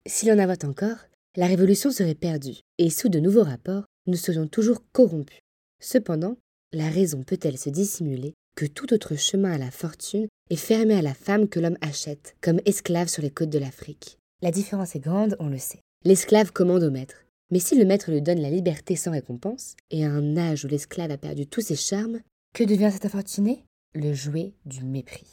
S'il 0.08 0.32
en 0.32 0.40
avait 0.40 0.66
encore, 0.66 0.98
la 1.36 1.48
révolution 1.48 1.92
serait 1.92 2.16
perdue, 2.16 2.60
et 2.78 2.90
sous 2.90 3.10
de 3.10 3.20
nouveaux 3.20 3.44
rapports, 3.44 3.86
nous 4.08 4.18
serions 4.18 4.48
toujours 4.48 4.84
corrompus. 4.92 5.40
Cependant, 5.82 6.38
la 6.74 6.90
raison 6.90 7.24
peut-elle 7.24 7.58
se 7.58 7.70
dissimuler 7.70 8.34
que 8.56 8.66
tout 8.66 8.94
autre 8.94 9.16
chemin 9.16 9.52
à 9.52 9.58
la 9.58 9.72
fortune 9.72 10.28
est 10.50 10.56
fermé 10.56 10.96
à 10.96 11.02
la 11.02 11.14
femme 11.14 11.48
que 11.48 11.60
l'homme 11.60 11.78
achète, 11.82 12.36
comme 12.42 12.62
esclave 12.66 13.10
sur 13.10 13.22
les 13.22 13.32
côtes 13.32 13.50
de 13.50 13.60
l'Afrique? 13.60 14.18
La 14.42 14.52
différence 14.52 14.96
est 14.96 15.00
grande, 15.00 15.36
on 15.40 15.50
le 15.50 15.58
sait. 15.58 15.82
L'esclave 16.04 16.52
commande 16.52 16.84
au 16.84 16.92
maître. 16.92 17.26
Mais 17.52 17.60
si 17.60 17.78
le 17.78 17.86
maître 17.86 18.12
lui 18.12 18.22
donne 18.22 18.42
la 18.42 18.50
liberté 18.50 18.96
sans 18.96 19.12
récompense, 19.12 19.76
et 19.92 20.06
à 20.06 20.10
un 20.10 20.38
âge 20.38 20.66
où 20.66 20.68
l'esclave 20.68 21.12
a 21.12 21.18
perdu 21.18 21.48
tous 21.48 21.62
ses 21.62 21.76
charmes, 21.76 22.22
que 22.56 22.64
devient 22.64 22.90
cet 22.92 23.06
infortuné 23.06 23.66
Le 23.94 24.14
jouet 24.14 24.54
du 24.66 24.86
mépris. 24.86 25.28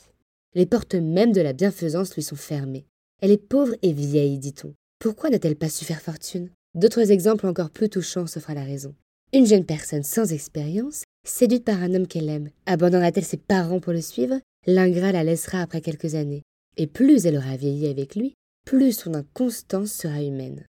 Les 0.54 0.66
portes 0.66 0.96
mêmes 0.96 1.30
de 1.30 1.40
la 1.40 1.52
bienfaisance 1.52 2.16
lui 2.16 2.22
sont 2.22 2.36
fermées. 2.36 2.84
Elle 3.20 3.30
est 3.30 3.36
pauvre 3.36 3.76
et 3.82 3.92
vieille, 3.92 4.38
dit-on. 4.38 4.74
Pourquoi 4.98 5.30
n'a-t-elle 5.30 5.54
pas 5.54 5.68
su 5.68 5.84
faire 5.84 6.02
fortune? 6.02 6.50
D'autres 6.74 7.12
exemples 7.12 7.46
encore 7.46 7.70
plus 7.70 7.88
touchants 7.88 8.26
s'offrent 8.26 8.50
à 8.50 8.54
la 8.54 8.64
raison. 8.64 8.96
Une 9.32 9.46
jeune 9.46 9.64
personne 9.64 10.02
sans 10.02 10.32
expérience, 10.32 11.04
séduite 11.24 11.64
par 11.64 11.80
un 11.80 11.94
homme 11.94 12.08
qu'elle 12.08 12.28
aime, 12.28 12.50
abandonnera-t-elle 12.66 13.24
ses 13.24 13.36
parents 13.36 13.78
pour 13.78 13.92
le 13.92 14.00
suivre? 14.00 14.40
L'ingrat 14.66 15.12
la 15.12 15.22
laissera 15.22 15.60
après 15.60 15.80
quelques 15.80 16.16
années. 16.16 16.42
Et 16.76 16.88
plus 16.88 17.24
elle 17.24 17.36
aura 17.36 17.56
vieilli 17.56 17.86
avec 17.86 18.16
lui, 18.16 18.34
plus 18.66 18.98
son 18.98 19.14
inconstance 19.14 19.92
sera 19.92 20.24
humaine. 20.24 20.66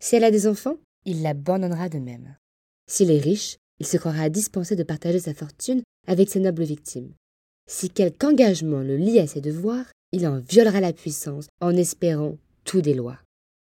Si 0.00 0.16
elle 0.16 0.24
a 0.24 0.32
des 0.32 0.48
enfants, 0.48 0.78
il 1.04 1.22
l'abandonnera 1.22 1.88
de 1.88 1.98
même. 1.98 2.34
S'il 2.90 3.12
est 3.12 3.20
riche, 3.20 3.58
il 3.82 3.86
se 3.86 3.96
croira 3.96 4.28
dispensé 4.28 4.76
de 4.76 4.84
partager 4.84 5.18
sa 5.18 5.34
fortune 5.34 5.82
avec 6.06 6.30
ses 6.30 6.38
nobles 6.38 6.62
victimes. 6.62 7.10
Si 7.68 7.90
quelque 7.90 8.24
engagement 8.24 8.78
le 8.78 8.96
lie 8.96 9.18
à 9.18 9.26
ses 9.26 9.40
devoirs, 9.40 9.86
il 10.12 10.24
en 10.28 10.38
violera 10.38 10.80
la 10.80 10.92
puissance 10.92 11.48
en 11.60 11.74
espérant 11.74 12.36
tout 12.62 12.80
des 12.80 12.94
lois. 12.94 13.18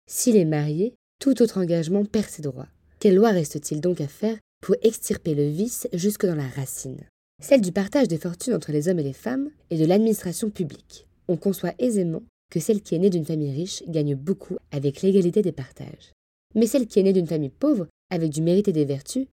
S'il 0.09 0.37
est 0.37 0.44
marié, 0.44 0.94
tout 1.18 1.42
autre 1.42 1.59
engagement 1.59 2.04
perd 2.04 2.28
ses 2.28 2.42
droits. 2.42 2.68
Quelle 3.00 3.16
loi 3.16 3.30
reste-t-il 3.30 3.80
donc 3.80 4.00
à 4.00 4.06
faire 4.06 4.38
pour 4.62 4.76
extirper 4.83 5.35
le 5.35 5.49
vice 5.49 5.88
jusque 5.92 6.26
dans 6.26 6.37
la 6.37 6.47
racine? 6.47 7.00
Celle 7.42 7.61
du 7.61 7.73
partage 7.73 8.06
des 8.06 8.18
fortunes 8.18 8.54
entre 8.54 8.71
les 8.71 8.87
hommes 8.87 9.00
et 9.00 9.04
les 9.04 9.12
femmes 9.12 9.50
et 9.71 9.76
de 9.76 9.85
l'administration 9.85 10.49
publique. 10.49 11.09
On 11.26 11.37
conçoit 11.37 11.75
aisément 11.80 12.23
que 12.52 12.61
celle 12.61 12.83
qui 12.83 12.94
est 12.94 13.00
née 13.00 13.11
d'une 13.11 13.26
famille 13.26 13.50
riche 13.50 13.83
gagne 13.88 14.14
beaucoup 14.14 14.59
avec 14.71 15.02
l'égalité 15.02 15.42
des 15.42 15.50
partages. 15.50 16.12
Mais 16.54 16.68
celle 16.68 16.87
qui 16.87 17.00
est 17.00 17.02
née 17.02 17.12
d'une 17.12 17.26
famille 17.26 17.50
pauvre, 17.50 17.88
avec 18.11 18.30
du 18.30 18.42
mérite 18.42 18.68
et 18.68 18.73
des 18.73 18.85
vertus, 18.85 19.26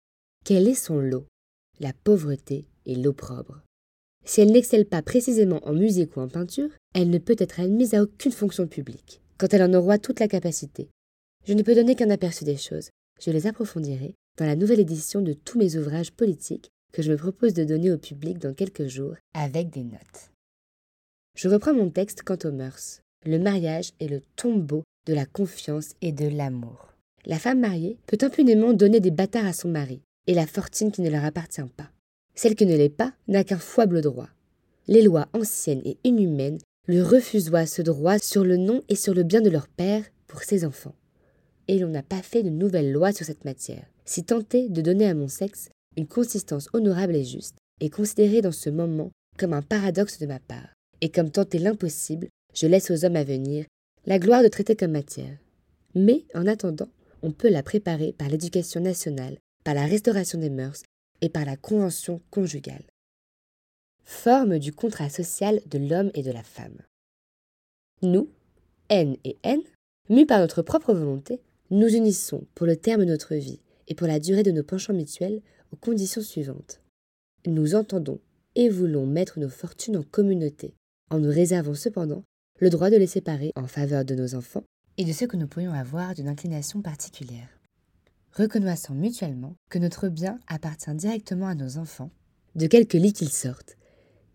quel 0.45 0.67
est 0.67 0.73
son 0.73 0.99
lot? 0.99 1.27
La 1.79 1.93
pauvreté 1.93 2.65
et 2.85 2.95
l'opprobre. 2.95 3.61
Si 4.25 4.41
elle 4.41 4.51
n'excelle 4.51 4.85
pas 4.85 5.01
précisément 5.01 5.59
en 5.63 5.73
musique 5.73 6.17
ou 6.17 6.21
en 6.21 6.27
peinture, 6.27 6.69
elle 6.95 7.09
ne 7.09 7.19
peut 7.19 7.35
être 7.37 7.59
admise 7.59 7.93
à 7.93 8.01
aucune 8.01 8.31
fonction 8.31 8.67
publique, 8.67 9.21
quand 9.37 9.53
elle 9.53 9.61
en 9.63 9.73
aura 9.73 9.99
toute 9.99 10.19
la 10.19 10.27
capacité. 10.27 10.89
Je 11.45 11.53
ne 11.53 11.61
peux 11.61 11.75
donner 11.75 11.95
qu'un 11.95 12.09
aperçu 12.09 12.45
des 12.45 12.57
choses. 12.57 12.89
Je 13.21 13.31
les 13.31 13.47
approfondirai 13.47 14.15
dans 14.37 14.45
la 14.45 14.55
nouvelle 14.55 14.79
édition 14.79 15.21
de 15.21 15.33
tous 15.33 15.59
mes 15.59 15.75
ouvrages 15.75 16.13
politiques 16.13 16.69
que 16.93 17.01
je 17.01 17.11
me 17.11 17.17
propose 17.17 17.53
de 17.53 17.63
donner 17.63 17.91
au 17.91 17.97
public 17.97 18.39
dans 18.39 18.53
quelques 18.55 18.87
jours 18.87 19.15
avec 19.35 19.69
des 19.69 19.83
notes. 19.83 20.31
Je 21.37 21.47
reprends 21.47 21.73
mon 21.73 21.91
texte 21.91 22.23
quant 22.23 22.39
aux 22.43 22.51
mœurs. 22.51 23.01
Le 23.25 23.37
mariage 23.37 23.91
est 23.99 24.07
le 24.07 24.21
tombeau 24.35 24.83
de 25.05 25.13
la 25.13 25.25
confiance 25.25 25.93
et 26.01 26.11
de 26.11 26.27
l'amour. 26.27 26.93
La 27.25 27.37
femme 27.37 27.59
mariée 27.59 27.97
peut 28.07 28.17
impunément 28.21 28.73
donner 28.73 28.99
des 28.99 29.11
bâtards 29.11 29.45
à 29.45 29.53
son 29.53 29.69
mari 29.69 30.01
et 30.29 30.35
la 30.35 30.45
fortune 30.45 30.91
qui 30.91 31.01
ne 31.01 31.09
leur 31.09 31.25
appartient 31.25 31.59
pas. 31.75 31.89
Celle 32.35 32.53
qui 32.53 32.67
ne 32.67 32.77
l'est 32.77 32.87
pas 32.87 33.13
n'a 33.27 33.43
qu'un 33.43 33.57
foible 33.57 33.99
droit. 33.99 34.29
Les 34.87 35.01
lois 35.01 35.27
anciennes 35.33 35.81
et 35.85 35.97
inhumaines 36.03 36.59
lui 36.87 37.01
refusoient 37.01 37.65
ce 37.65 37.81
droit 37.81 38.19
sur 38.19 38.43
le 38.43 38.55
nom 38.55 38.83
et 38.89 38.95
sur 38.95 39.15
le 39.15 39.23
bien 39.23 39.41
de 39.41 39.49
leur 39.49 39.67
père 39.67 40.03
pour 40.27 40.43
ses 40.43 40.65
enfants. 40.65 40.93
Et 41.67 41.79
l'on 41.79 41.87
n'a 41.87 42.03
pas 42.03 42.21
fait 42.21 42.43
de 42.43 42.51
nouvelles 42.51 42.91
lois 42.91 43.11
sur 43.11 43.25
cette 43.25 43.43
matière. 43.43 43.87
Si 44.05 44.23
tenter 44.23 44.69
de 44.69 44.81
donner 44.81 45.07
à 45.07 45.15
mon 45.15 45.27
sexe 45.27 45.69
une 45.97 46.05
consistance 46.05 46.69
honorable 46.73 47.15
et 47.15 47.25
juste, 47.25 47.57
est 47.79 47.89
considéré 47.89 48.43
dans 48.43 48.51
ce 48.51 48.69
moment 48.69 49.09
comme 49.35 49.53
un 49.53 49.63
paradoxe 49.63 50.19
de 50.19 50.27
ma 50.27 50.37
part, 50.37 50.75
et 51.01 51.09
comme 51.09 51.31
tenter 51.31 51.57
l'impossible, 51.57 52.27
je 52.53 52.67
laisse 52.67 52.91
aux 52.91 53.03
hommes 53.03 53.15
à 53.15 53.23
venir 53.23 53.65
la 54.05 54.19
gloire 54.19 54.43
de 54.43 54.47
traiter 54.47 54.75
comme 54.75 54.91
matière. 54.91 55.39
Mais, 55.95 56.25
en 56.35 56.45
attendant, 56.45 56.89
on 57.23 57.31
peut 57.31 57.49
la 57.49 57.63
préparer 57.63 58.13
par 58.13 58.29
l'éducation 58.29 58.79
nationale, 58.79 59.39
par 59.69 59.75
la 59.75 59.85
restauration 59.85 60.39
des 60.39 60.49
mœurs 60.49 60.81
et 61.21 61.29
par 61.29 61.45
la 61.45 61.55
convention 61.55 62.23
conjugale. 62.31 62.81
Forme 64.03 64.57
du 64.57 64.73
contrat 64.73 65.11
social 65.11 65.61
de 65.67 65.77
l'homme 65.77 66.09
et 66.15 66.23
de 66.23 66.31
la 66.31 66.41
femme. 66.41 66.79
Nous, 68.01 68.31
N 68.89 69.15
et 69.23 69.37
N, 69.43 69.61
mus 70.09 70.25
par 70.25 70.39
notre 70.39 70.63
propre 70.63 70.95
volonté, 70.95 71.39
nous 71.69 71.87
unissons 71.87 72.47
pour 72.55 72.65
le 72.65 72.77
terme 72.77 73.01
de 73.01 73.11
notre 73.11 73.35
vie 73.35 73.59
et 73.87 73.93
pour 73.93 74.07
la 74.07 74.19
durée 74.19 74.41
de 74.41 74.49
nos 74.49 74.63
penchants 74.63 74.95
mutuels 74.95 75.43
aux 75.71 75.77
conditions 75.77 76.23
suivantes. 76.23 76.81
Nous 77.45 77.75
entendons 77.75 78.19
et 78.55 78.69
voulons 78.69 79.05
mettre 79.05 79.37
nos 79.37 79.49
fortunes 79.49 79.97
en 79.97 80.03
communauté, 80.03 80.73
en 81.11 81.19
nous 81.19 81.29
réservant 81.29 81.75
cependant 81.75 82.23
le 82.59 82.71
droit 82.71 82.89
de 82.89 82.97
les 82.97 83.05
séparer 83.05 83.51
en 83.55 83.67
faveur 83.67 84.03
de 84.03 84.15
nos 84.15 84.33
enfants 84.33 84.63
et 84.97 85.05
de 85.05 85.13
ceux 85.13 85.27
que 85.27 85.37
nous 85.37 85.47
pourrions 85.47 85.73
avoir 85.73 86.15
d'une 86.15 86.27
inclination 86.27 86.81
particulière 86.81 87.58
reconnaissant 88.33 88.93
mutuellement 88.93 89.55
que 89.69 89.79
notre 89.79 90.09
bien 90.09 90.39
appartient 90.47 90.93
directement 90.93 91.47
à 91.47 91.55
nos 91.55 91.77
enfants, 91.77 92.11
de 92.55 92.67
quelque 92.67 92.97
lit 92.97 93.13
qu'ils 93.13 93.31
sortent, 93.31 93.77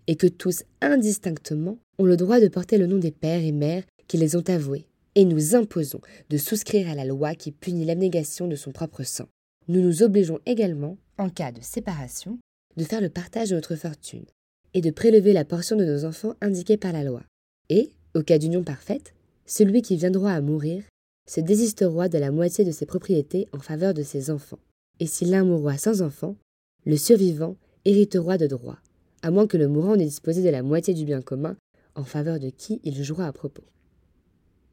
et 0.07 0.17
que 0.17 0.27
tous 0.27 0.65
indistinctement 0.81 1.79
ont 1.99 2.05
le 2.05 2.17
droit 2.17 2.41
de 2.41 2.49
porter 2.49 2.79
le 2.79 2.87
nom 2.87 2.99
des 2.99 3.11
pères 3.11 3.43
et 3.43 3.53
mères 3.53 3.85
qui 4.09 4.17
les 4.17 4.37
ont 4.37 4.49
avoués, 4.49 4.87
et 5.15 5.25
nous 5.25 5.55
imposons 5.55 6.01
de 6.31 6.37
souscrire 6.37 6.91
à 6.91 6.95
la 6.95 7.05
loi 7.05 7.35
qui 7.35 7.53
punit 7.53 7.85
l'abnégation 7.85 8.49
de 8.49 8.57
son 8.57 8.73
propre 8.73 9.03
sang. 9.03 9.29
Nous 9.69 9.81
nous 9.81 10.03
obligeons 10.03 10.41
également, 10.47 10.99
en 11.19 11.31
cas 11.31 11.53
de 11.53 11.63
séparation, 11.63 12.39
de 12.77 12.85
faire 12.85 13.01
le 13.01 13.09
partage 13.09 13.51
de 13.51 13.55
notre 13.55 13.77
fortune, 13.77 14.27
et 14.75 14.81
de 14.81 14.91
prélever 14.91 15.33
la 15.33 15.45
portion 15.45 15.77
de 15.77 15.85
nos 15.85 16.05
enfants 16.05 16.35
indiquée 16.41 16.77
par 16.77 16.93
la 16.93 17.05
loi. 17.05 17.23
Et, 17.71 17.91
au 18.15 18.23
cas 18.23 18.39
d'union 18.39 18.65
parfaite, 18.65 19.15
celui 19.47 19.83
qui 19.83 19.97
viendra 19.97 20.35
à 20.35 20.41
mourir 20.41 20.83
se 21.27 21.41
désistera 21.41 22.09
de 22.09 22.19
la 22.19 22.31
moitié 22.31 22.65
de 22.65 22.71
ses 22.71 22.87
propriétés 22.87 23.49
en 23.53 23.59
faveur 23.59 23.95
de 23.95 24.03
ses 24.03 24.31
enfants. 24.31 24.59
Et 25.01 25.07
si 25.07 25.25
l'un 25.25 25.45
mourra 25.45 25.79
sans 25.79 26.03
enfant, 26.03 26.37
le 26.85 26.97
survivant 26.97 27.57
héritera 27.85 28.39
de 28.39 28.47
droit, 28.47 28.79
à 29.23 29.31
moins 29.31 29.47
que 29.47 29.57
le 29.57 29.69
mourant 29.69 29.97
n'ait 29.97 30.05
disposé 30.05 30.43
de 30.43 30.51
la 30.51 30.63
moitié 30.63 30.95
du 30.95 31.05
bien 31.05 31.23
commun 31.23 31.57
en 31.95 32.05
faveur 32.05 32.39
de 32.39 32.51
qui 32.51 32.81
il 32.85 33.03
jouera 33.03 33.27
à 33.27 33.33
propos. 33.33 33.65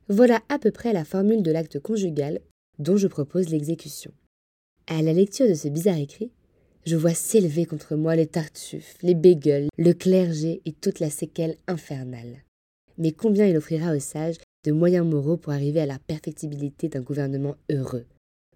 Voilà 0.09 0.41
à 0.49 0.59
peu 0.59 0.71
près 0.71 0.93
la 0.93 1.05
formule 1.05 1.43
de 1.43 1.51
l'acte 1.51 1.79
conjugal 1.79 2.41
dont 2.79 2.97
je 2.97 3.07
propose 3.07 3.49
l'exécution. 3.49 4.11
À 4.87 5.01
la 5.01 5.13
lecture 5.13 5.47
de 5.47 5.53
ce 5.53 5.67
bizarre 5.67 5.97
écrit, 5.97 6.31
je 6.85 6.95
vois 6.95 7.13
s'élever 7.13 7.65
contre 7.65 7.95
moi 7.95 8.15
les 8.15 8.27
tartuffes, 8.27 8.97
les 9.03 9.13
bégueules, 9.13 9.69
le 9.77 9.93
clergé 9.93 10.61
et 10.65 10.73
toute 10.73 10.99
la 10.99 11.09
séquelle 11.09 11.55
infernale. 11.67 12.43
Mais 12.97 13.11
combien 13.11 13.45
il 13.45 13.55
offrira 13.55 13.95
aux 13.95 13.99
sages 13.99 14.37
de 14.63 14.71
moyens 14.71 15.05
moraux 15.05 15.37
pour 15.37 15.53
arriver 15.53 15.79
à 15.79 15.85
la 15.85 15.99
perfectibilité 15.99 16.87
d'un 16.87 17.01
gouvernement 17.01 17.55
heureux. 17.69 18.05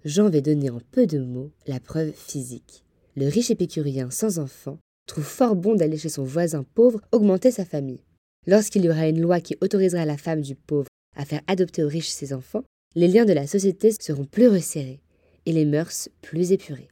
J'en 0.03 0.29
vais 0.29 0.41
donner 0.41 0.69
en 0.69 0.79
peu 0.91 1.07
de 1.07 1.19
mots 1.19 1.51
la 1.65 1.79
preuve 1.79 2.11
physique. 2.11 2.83
Le 3.15 3.27
riche 3.27 3.49
épicurien 3.49 4.11
sans 4.11 4.37
enfant 4.39 4.77
trouve 5.07 5.23
fort 5.23 5.55
bon 5.55 5.75
d'aller 5.75 5.97
chez 5.97 6.09
son 6.09 6.23
voisin 6.23 6.63
pauvre 6.75 7.01
augmenter 7.11 7.51
sa 7.51 7.65
famille. 7.65 8.03
Lorsqu'il 8.45 8.85
y 8.85 8.89
aura 8.89 9.07
une 9.07 9.21
loi 9.21 9.39
qui 9.39 9.57
autorisera 9.61 10.05
la 10.05 10.17
femme 10.17 10.41
du 10.41 10.55
pauvre 10.55 10.87
à 11.15 11.25
faire 11.25 11.41
adopter 11.47 11.83
aux 11.83 11.87
riches 11.87 12.09
ses 12.09 12.33
enfants, 12.33 12.63
les 12.93 13.07
liens 13.07 13.25
de 13.25 13.33
la 13.33 13.47
société 13.47 13.91
seront 13.99 14.25
plus 14.25 14.47
resserrés 14.47 15.01
et 15.45 15.53
les 15.53 15.65
mœurs 15.65 16.09
plus 16.21 16.51
épurées. 16.51 16.89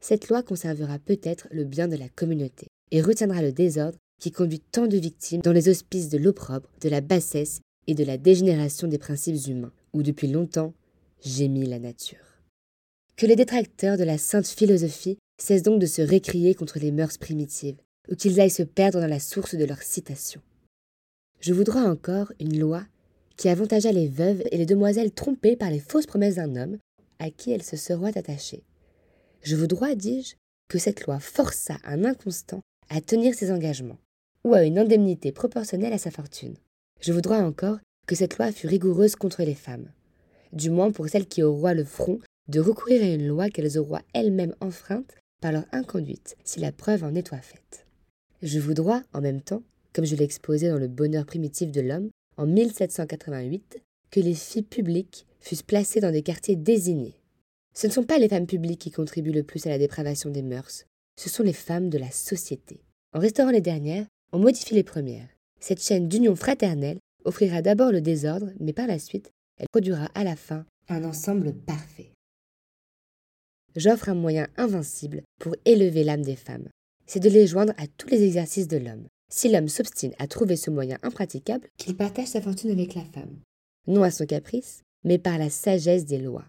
Cette 0.00 0.28
loi 0.28 0.42
conservera 0.42 0.98
peut-être 0.98 1.48
le 1.50 1.64
bien 1.64 1.88
de 1.88 1.96
la 1.96 2.08
communauté 2.08 2.66
et 2.90 3.00
retiendra 3.00 3.40
le 3.40 3.52
désordre 3.52 3.98
qui 4.20 4.30
conduit 4.30 4.60
tant 4.60 4.86
de 4.86 4.98
victimes 4.98 5.40
dans 5.40 5.52
les 5.52 5.68
hospices 5.68 6.08
de 6.08 6.18
l'opprobre, 6.18 6.68
de 6.80 6.88
la 6.88 7.00
bassesse 7.00 7.60
et 7.86 7.94
de 7.94 8.04
la 8.04 8.18
dégénération 8.18 8.88
des 8.88 8.98
principes 8.98 9.46
humains, 9.46 9.72
où 9.92 10.02
depuis 10.02 10.28
longtemps 10.28 10.74
gémit 11.24 11.66
la 11.66 11.78
nature. 11.78 12.40
Que 13.16 13.26
les 13.26 13.36
détracteurs 13.36 13.98
de 13.98 14.04
la 14.04 14.18
sainte 14.18 14.46
philosophie 14.46 15.18
cessent 15.40 15.62
donc 15.62 15.80
de 15.80 15.86
se 15.86 16.02
récrier 16.02 16.54
contre 16.54 16.78
les 16.78 16.92
mœurs 16.92 17.18
primitives, 17.18 17.76
ou 18.10 18.16
qu'ils 18.16 18.40
aillent 18.40 18.50
se 18.50 18.62
perdre 18.62 19.00
dans 19.00 19.06
la 19.06 19.20
source 19.20 19.54
de 19.54 19.64
leurs 19.64 19.82
citations. 19.82 20.42
Je 21.40 21.52
voudrais 21.52 21.80
encore 21.80 22.32
une 22.40 22.58
loi 22.58 22.84
qui 23.36 23.48
avantageât 23.48 23.92
les 23.92 24.08
veuves 24.08 24.42
et 24.50 24.56
les 24.56 24.66
demoiselles 24.66 25.12
trompées 25.12 25.56
par 25.56 25.70
les 25.70 25.80
fausses 25.80 26.06
promesses 26.06 26.36
d'un 26.36 26.56
homme 26.56 26.78
à 27.18 27.30
qui 27.30 27.52
elles 27.52 27.62
se 27.62 27.76
seraient 27.76 28.16
attachées. 28.16 28.64
Je 29.42 29.56
voudrais, 29.56 29.96
dis-je, 29.96 30.36
que 30.68 30.78
cette 30.78 31.04
loi 31.04 31.18
forçât 31.18 31.78
un 31.84 32.04
inconstant 32.04 32.60
à 32.88 33.00
tenir 33.00 33.34
ses 33.34 33.50
engagements, 33.50 33.98
ou 34.44 34.54
à 34.54 34.64
une 34.64 34.78
indemnité 34.78 35.32
proportionnelle 35.32 35.92
à 35.92 35.98
sa 35.98 36.10
fortune. 36.10 36.56
Je 37.02 37.12
voudrais 37.12 37.40
encore 37.40 37.78
que 38.06 38.14
cette 38.14 38.38
loi 38.38 38.52
fût 38.52 38.68
rigoureuse 38.68 39.16
contre 39.16 39.42
les 39.42 39.56
femmes, 39.56 39.90
du 40.52 40.70
moins 40.70 40.92
pour 40.92 41.08
celles 41.08 41.26
qui 41.26 41.42
auront 41.42 41.74
le 41.74 41.84
front 41.84 42.20
de 42.48 42.60
recourir 42.60 43.02
à 43.02 43.08
une 43.08 43.26
loi 43.26 43.50
qu'elles 43.50 43.76
auront 43.76 43.98
elles-mêmes 44.14 44.54
enfreinte 44.60 45.16
par 45.40 45.50
leur 45.50 45.64
inconduite 45.72 46.36
si 46.44 46.60
la 46.60 46.70
preuve 46.70 47.02
en 47.02 47.16
est 47.16 47.28
faite. 47.28 47.86
Je 48.40 48.60
voudrais, 48.60 49.00
en 49.12 49.20
même 49.20 49.40
temps, 49.40 49.64
comme 49.92 50.04
je 50.04 50.14
exposé 50.14 50.68
dans 50.68 50.78
Le 50.78 50.86
bonheur 50.86 51.26
primitif 51.26 51.72
de 51.72 51.80
l'homme, 51.80 52.10
en 52.36 52.46
1788, 52.46 53.82
que 54.12 54.20
les 54.20 54.34
filles 54.34 54.62
publiques 54.62 55.26
fussent 55.40 55.64
placées 55.64 56.00
dans 56.00 56.12
des 56.12 56.22
quartiers 56.22 56.54
désignés. 56.54 57.16
Ce 57.74 57.88
ne 57.88 57.92
sont 57.92 58.04
pas 58.04 58.18
les 58.18 58.28
femmes 58.28 58.46
publiques 58.46 58.80
qui 58.80 58.92
contribuent 58.92 59.32
le 59.32 59.42
plus 59.42 59.66
à 59.66 59.70
la 59.70 59.78
dépravation 59.78 60.30
des 60.30 60.42
mœurs, 60.42 60.84
ce 61.18 61.28
sont 61.28 61.42
les 61.42 61.52
femmes 61.52 61.90
de 61.90 61.98
la 61.98 62.12
société. 62.12 62.80
En 63.12 63.18
restaurant 63.18 63.50
les 63.50 63.60
dernières, 63.60 64.06
on 64.32 64.38
modifie 64.38 64.74
les 64.74 64.84
premières. 64.84 65.28
Cette 65.62 65.80
chaîne 65.80 66.08
d'union 66.08 66.34
fraternelle 66.34 66.98
offrira 67.24 67.62
d'abord 67.62 67.92
le 67.92 68.00
désordre, 68.00 68.50
mais 68.58 68.72
par 68.72 68.88
la 68.88 68.98
suite, 68.98 69.30
elle 69.58 69.68
produira 69.70 70.08
à 70.16 70.24
la 70.24 70.34
fin 70.34 70.66
un 70.88 71.04
ensemble 71.04 71.54
parfait. 71.54 72.10
J'offre 73.76 74.08
un 74.08 74.14
moyen 74.14 74.48
invincible 74.56 75.22
pour 75.38 75.54
élever 75.64 76.02
l'âme 76.02 76.22
des 76.22 76.34
femmes. 76.34 76.68
C'est 77.06 77.20
de 77.20 77.28
les 77.28 77.46
joindre 77.46 77.74
à 77.76 77.86
tous 77.86 78.08
les 78.08 78.24
exercices 78.24 78.66
de 78.66 78.76
l'homme. 78.76 79.06
Si 79.32 79.48
l'homme 79.48 79.68
s'obstine 79.68 80.14
à 80.18 80.26
trouver 80.26 80.56
ce 80.56 80.68
moyen 80.68 80.98
impraticable, 81.04 81.68
qu'il 81.78 81.96
partage 81.96 82.26
sa 82.26 82.42
fortune 82.42 82.72
avec 82.72 82.96
la 82.96 83.04
femme. 83.04 83.38
Non 83.86 84.02
à 84.02 84.10
son 84.10 84.26
caprice, 84.26 84.82
mais 85.04 85.18
par 85.18 85.38
la 85.38 85.48
sagesse 85.48 86.06
des 86.06 86.18
lois. 86.18 86.44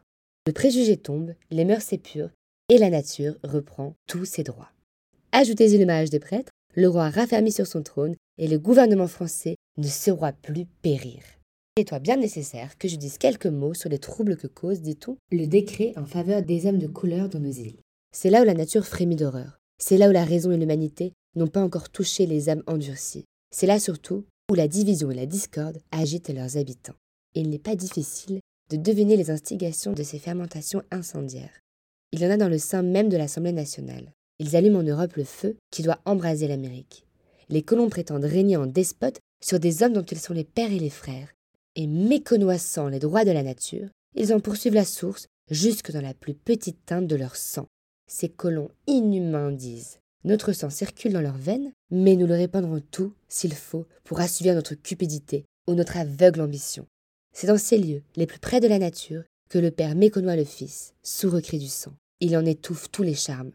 Le 0.48 0.54
préjugé 0.54 0.98
tombe, 0.98 1.36
les 1.52 1.66
mœurs 1.66 1.84
s'épurent, 1.84 2.32
et 2.68 2.80
la 2.80 2.90
nature 2.90 3.36
reprend 3.44 3.94
tous 4.08 4.26
ses 4.26 4.44
droits. 4.44 4.72
Ajoutez-y 5.32 5.78
le 5.78 5.86
mariage 5.86 6.10
des 6.10 6.20
prêtres, 6.20 6.52
le 6.76 6.90
roi 6.90 7.12
raffermi 7.12 7.52
sur 7.52 7.68
son 7.68 7.84
trône, 7.84 8.16
et 8.38 8.48
le 8.48 8.60
gouvernement 8.60 9.08
français 9.08 9.56
ne 9.78 9.88
saura 9.88 10.34
plus 10.34 10.66
périr. 10.82 11.22
Il 11.76 11.82
est 11.82 11.86
toi 11.86 12.00
bien 12.00 12.18
nécessaire 12.18 12.78
que 12.78 12.88
je 12.88 12.98
dise 12.98 13.18
quelques 13.18 13.48
mots 13.48 13.74
sur 13.74 13.90
les 13.90 14.00
troubles 14.00 14.38
que 14.38 14.48
cause, 14.48 14.82
dit-on, 14.82 15.18
le 15.32 15.48
décret 15.48 15.94
en 15.98 16.06
faveur 16.06 16.44
des 16.44 16.68
hommes 16.68 16.78
de 16.78 16.88
couleur 16.88 17.30
dans 17.30 17.40
nos 17.40 17.52
îles. 17.52 17.80
C'est 18.12 18.30
là 18.30 18.42
où 18.42 18.46
la 18.46 18.54
nature 18.54 18.86
frémit 18.86 19.16
d'horreur. 19.16 19.58
C'est 19.80 19.98
là 19.98 20.10
où 20.10 20.12
la 20.12 20.24
raison 20.24 20.52
et 20.52 20.58
l'humanité 20.58 21.14
n'ont 21.36 21.48
pas 21.48 21.64
encore 21.64 21.90
touché 21.90 22.28
les 22.28 22.50
âmes 22.50 22.64
endurcies. 22.68 23.26
C'est 23.52 23.66
là 23.66 23.80
surtout 23.80 24.26
où 24.52 24.54
la 24.54 24.68
division 24.68 25.10
et 25.10 25.16
la 25.16 25.26
discorde 25.26 25.80
agitent 25.92 26.30
leurs 26.30 26.58
habitants. 26.58 26.96
il 27.34 27.50
n'est 27.50 27.58
pas 27.58 27.76
difficile 27.76 28.40
de 28.70 28.78
deviner 28.78 29.18
les 29.18 29.32
instigations 29.32 29.94
de 29.94 30.04
ces 30.04 30.20
fermentations 30.20 30.84
incendiaires. 30.92 31.60
Il 32.12 32.22
y 32.22 32.28
en 32.28 32.30
a 32.30 32.38
dans 32.38 32.50
le 32.50 32.60
sein 32.60 32.84
même 32.84 33.10
de 33.10 33.18
l'Assemblée 33.18 33.52
nationale. 33.52 34.12
Ils 34.38 34.56
allument 34.56 34.80
en 34.80 34.84
Europe 34.84 35.16
le 35.16 35.24
feu 35.24 35.58
qui 35.72 35.82
doit 35.82 36.00
embraser 36.06 36.48
l'Amérique. 36.48 37.06
Les 37.54 37.62
colons 37.62 37.88
prétendent 37.88 38.26
régner 38.26 38.58
en 38.58 38.66
despote 38.66 39.20
sur 39.40 39.60
des 39.60 39.84
hommes 39.84 39.94
dont 39.94 40.02
ils 40.02 40.20
sont 40.20 40.34
les 40.34 40.44
pères 40.44 40.72
et 40.72 40.80
les 40.80 40.90
frères, 40.90 41.32
et 41.76 41.86
méconnaissant 41.86 42.88
les 42.88 42.98
droits 42.98 43.26
de 43.26 43.32
la 43.32 43.44
nature, 43.44 43.90
ils 44.16 44.34
en 44.34 44.40
poursuivent 44.40 44.74
la 44.74 44.86
source 44.86 45.28
jusque 45.52 45.92
dans 45.92 46.02
la 46.02 46.16
plus 46.16 46.34
petite 46.34 46.84
teinte 46.88 47.06
de 47.06 47.16
leur 47.16 47.36
sang. 47.36 47.68
Ces 48.12 48.28
colons 48.28 48.72
inhumains 48.88 49.52
disent 49.52 50.00
Notre 50.24 50.52
sang 50.52 50.72
circule 50.72 51.14
dans 51.14 51.22
leurs 51.22 51.38
veines, 51.38 51.72
mais 51.92 52.16
nous 52.16 52.26
le 52.26 52.34
répandrons 52.34 52.82
tout, 52.90 53.14
s'il 53.30 53.54
faut, 53.54 53.86
pour 54.04 54.20
assouvir 54.20 54.56
notre 54.56 54.74
cupidité 54.74 55.46
ou 55.68 55.76
notre 55.76 55.98
aveugle 55.98 56.42
ambition. 56.42 56.88
C'est 57.36 57.46
dans 57.46 57.60
ces 57.60 57.78
lieux, 57.78 58.02
les 58.16 58.26
plus 58.26 58.40
près 58.40 58.62
de 58.62 58.68
la 58.68 58.80
nature, 58.80 59.26
que 59.52 59.60
le 59.60 59.70
Père 59.70 59.94
méconnoît 59.94 60.36
le 60.36 60.44
Fils, 60.44 60.96
sous 61.04 61.40
cri 61.40 61.60
du 61.60 61.68
sang. 61.68 61.94
Il 62.20 62.36
en 62.36 62.46
étouffe 62.48 62.90
tous 62.90 63.04
les 63.04 63.14
charmes. 63.14 63.52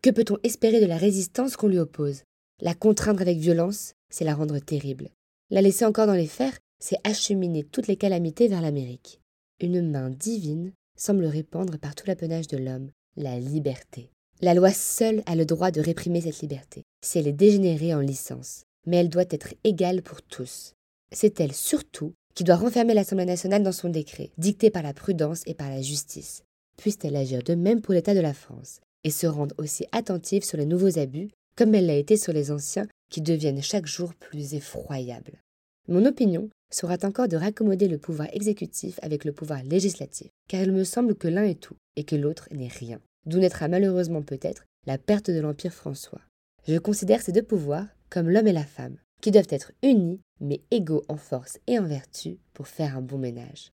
Que 0.00 0.08
peut-on 0.08 0.38
espérer 0.44 0.80
de 0.80 0.86
la 0.86 0.96
résistance 0.96 1.58
qu'on 1.58 1.68
lui 1.68 1.78
oppose? 1.78 2.22
La 2.62 2.74
contraindre 2.74 3.20
avec 3.20 3.38
violence, 3.38 3.94
c'est 4.10 4.24
la 4.24 4.34
rendre 4.34 4.58
terrible. 4.58 5.10
La 5.50 5.60
laisser 5.60 5.84
encore 5.84 6.06
dans 6.06 6.14
les 6.14 6.26
fers, 6.26 6.56
c'est 6.78 6.98
acheminer 7.04 7.64
toutes 7.64 7.88
les 7.88 7.96
calamités 7.96 8.48
vers 8.48 8.60
l'Amérique. 8.60 9.20
Une 9.60 9.90
main 9.90 10.10
divine 10.10 10.72
semble 10.96 11.26
répandre 11.26 11.78
par 11.78 11.94
tout 11.94 12.06
l'apanage 12.06 12.48
de 12.48 12.56
l'homme 12.56 12.90
la 13.16 13.38
liberté. 13.38 14.10
La 14.40 14.54
loi 14.54 14.72
seule 14.72 15.22
a 15.26 15.36
le 15.36 15.46
droit 15.46 15.70
de 15.70 15.80
réprimer 15.80 16.20
cette 16.20 16.40
liberté, 16.40 16.82
si 17.04 17.18
elle 17.18 17.28
est 17.28 17.32
dégénérée 17.32 17.94
en 17.94 18.00
licence, 18.00 18.64
mais 18.86 18.96
elle 18.96 19.08
doit 19.08 19.24
être 19.30 19.54
égale 19.62 20.02
pour 20.02 20.22
tous. 20.22 20.74
C'est 21.12 21.40
elle 21.40 21.54
surtout 21.54 22.14
qui 22.34 22.44
doit 22.44 22.56
renfermer 22.56 22.94
l'Assemblée 22.94 23.24
nationale 23.24 23.62
dans 23.62 23.72
son 23.72 23.88
décret, 23.88 24.30
dicté 24.38 24.70
par 24.70 24.82
la 24.82 24.92
prudence 24.92 25.42
et 25.46 25.54
par 25.54 25.70
la 25.70 25.80
justice. 25.80 26.42
Puisse-t-elle 26.76 27.14
agir 27.14 27.42
de 27.42 27.54
même 27.54 27.80
pour 27.80 27.94
l'État 27.94 28.14
de 28.14 28.20
la 28.20 28.34
France, 28.34 28.80
et 29.04 29.10
se 29.10 29.26
rendre 29.26 29.54
aussi 29.58 29.86
attentive 29.92 30.42
sur 30.42 30.58
les 30.58 30.66
nouveaux 30.66 30.98
abus, 30.98 31.28
comme 31.56 31.74
elle 31.74 31.86
l'a 31.86 31.96
été 31.96 32.16
sur 32.16 32.32
les 32.32 32.50
anciens, 32.50 32.86
qui 33.10 33.20
deviennent 33.20 33.62
chaque 33.62 33.86
jour 33.86 34.14
plus 34.14 34.54
effroyables. 34.54 35.40
Mon 35.88 36.04
opinion 36.06 36.48
sera 36.70 36.96
encore 37.02 37.28
de 37.28 37.36
raccommoder 37.36 37.88
le 37.88 37.98
pouvoir 37.98 38.28
exécutif 38.32 38.98
avec 39.02 39.24
le 39.24 39.32
pouvoir 39.32 39.62
législatif, 39.62 40.30
car 40.48 40.62
il 40.62 40.72
me 40.72 40.84
semble 40.84 41.14
que 41.14 41.28
l'un 41.28 41.44
est 41.44 41.60
tout 41.60 41.76
et 41.96 42.04
que 42.04 42.16
l'autre 42.16 42.48
n'est 42.50 42.68
rien, 42.68 43.00
d'où 43.26 43.38
naîtra 43.38 43.68
malheureusement 43.68 44.22
peut-être 44.22 44.64
la 44.86 44.98
perte 44.98 45.30
de 45.30 45.40
l'Empire 45.40 45.72
François. 45.72 46.20
Je 46.66 46.78
considère 46.78 47.22
ces 47.22 47.32
deux 47.32 47.42
pouvoirs 47.42 47.86
comme 48.10 48.30
l'homme 48.30 48.46
et 48.46 48.52
la 48.52 48.64
femme, 48.64 48.96
qui 49.20 49.30
doivent 49.30 49.46
être 49.50 49.72
unis, 49.82 50.20
mais 50.40 50.60
égaux 50.70 51.04
en 51.08 51.16
force 51.16 51.58
et 51.66 51.78
en 51.78 51.84
vertu 51.84 52.38
pour 52.52 52.68
faire 52.68 52.96
un 52.96 53.02
bon 53.02 53.18
ménage. 53.18 53.72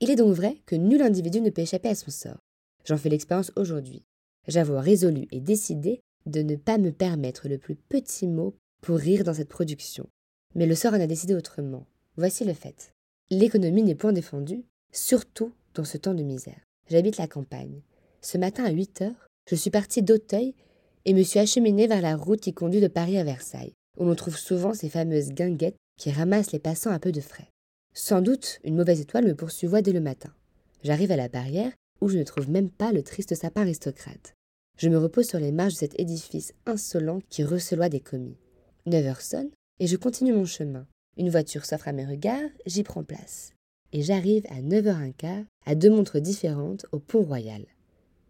Il 0.00 0.10
est 0.10 0.16
donc 0.16 0.34
vrai 0.34 0.58
que 0.66 0.74
nul 0.74 1.02
individu 1.02 1.40
ne 1.40 1.50
peut 1.50 1.62
échapper 1.62 1.88
à 1.88 1.94
son 1.94 2.10
sort. 2.10 2.38
J'en 2.84 2.96
fais 2.96 3.08
l'expérience 3.08 3.52
aujourd'hui. 3.56 4.04
J'avoue 4.46 4.78
résolu 4.78 5.26
et 5.30 5.40
décidé 5.40 6.00
de 6.26 6.42
ne 6.42 6.56
pas 6.56 6.78
me 6.78 6.90
permettre 6.90 7.48
le 7.48 7.58
plus 7.58 7.74
petit 7.74 8.26
mot 8.26 8.54
pour 8.80 8.96
rire 8.96 9.24
dans 9.24 9.34
cette 9.34 9.48
production. 9.48 10.08
Mais 10.54 10.66
le 10.66 10.74
sort 10.74 10.94
en 10.94 11.00
a 11.00 11.06
décidé 11.06 11.34
autrement. 11.34 11.86
Voici 12.16 12.44
le 12.44 12.54
fait. 12.54 12.92
L'économie 13.30 13.82
n'est 13.82 13.94
point 13.94 14.12
défendue, 14.12 14.64
surtout 14.92 15.52
dans 15.74 15.84
ce 15.84 15.96
temps 15.96 16.14
de 16.14 16.22
misère. 16.22 16.60
J'habite 16.88 17.16
la 17.16 17.26
campagne. 17.26 17.82
Ce 18.20 18.38
matin 18.38 18.64
à 18.64 18.70
8 18.70 19.02
heures, 19.02 19.28
je 19.48 19.54
suis 19.54 19.70
parti 19.70 20.02
d'Auteuil 20.02 20.54
et 21.04 21.14
me 21.14 21.22
suis 21.22 21.38
acheminé 21.38 21.86
vers 21.86 22.00
la 22.00 22.16
route 22.16 22.40
qui 22.40 22.54
conduit 22.54 22.80
de 22.80 22.88
Paris 22.88 23.18
à 23.18 23.24
Versailles, 23.24 23.74
où 23.98 24.04
l'on 24.04 24.14
trouve 24.14 24.36
souvent 24.36 24.74
ces 24.74 24.88
fameuses 24.88 25.30
guinguettes 25.30 25.76
qui 25.98 26.10
ramassent 26.10 26.52
les 26.52 26.58
passants 26.58 26.92
à 26.92 26.98
peu 26.98 27.12
de 27.12 27.20
frais. 27.20 27.48
Sans 27.94 28.20
doute, 28.20 28.60
une 28.64 28.76
mauvaise 28.76 29.00
étoile 29.00 29.26
me 29.26 29.34
poursuivait 29.34 29.82
dès 29.82 29.92
le 29.92 30.00
matin. 30.00 30.32
J'arrive 30.82 31.12
à 31.12 31.16
la 31.16 31.28
barrière 31.28 31.72
où 32.00 32.08
je 32.08 32.18
ne 32.18 32.24
trouve 32.24 32.50
même 32.50 32.70
pas 32.70 32.92
le 32.92 33.02
triste 33.02 33.34
sapin 33.34 33.62
aristocrate. 33.62 34.33
Je 34.76 34.88
me 34.88 34.98
repose 34.98 35.28
sur 35.28 35.38
les 35.38 35.52
marges 35.52 35.74
de 35.74 35.78
cet 35.78 35.98
édifice 36.00 36.52
insolent 36.66 37.20
qui 37.28 37.44
receloit 37.44 37.88
des 37.88 38.00
commis. 38.00 38.36
Neuf 38.86 39.06
heures 39.06 39.20
sonnent 39.20 39.52
et 39.78 39.86
je 39.86 39.96
continue 39.96 40.32
mon 40.32 40.44
chemin. 40.44 40.86
Une 41.16 41.30
voiture 41.30 41.64
s'offre 41.64 41.88
à 41.88 41.92
mes 41.92 42.04
regards, 42.04 42.50
j'y 42.66 42.82
prends 42.82 43.04
place 43.04 43.52
et 43.92 44.02
j'arrive 44.02 44.44
à 44.50 44.60
9h15 44.60 45.44
à 45.64 45.74
deux 45.76 45.90
montres 45.90 46.20
différentes 46.20 46.86
au 46.90 46.98
Pont 46.98 47.22
Royal. 47.22 47.64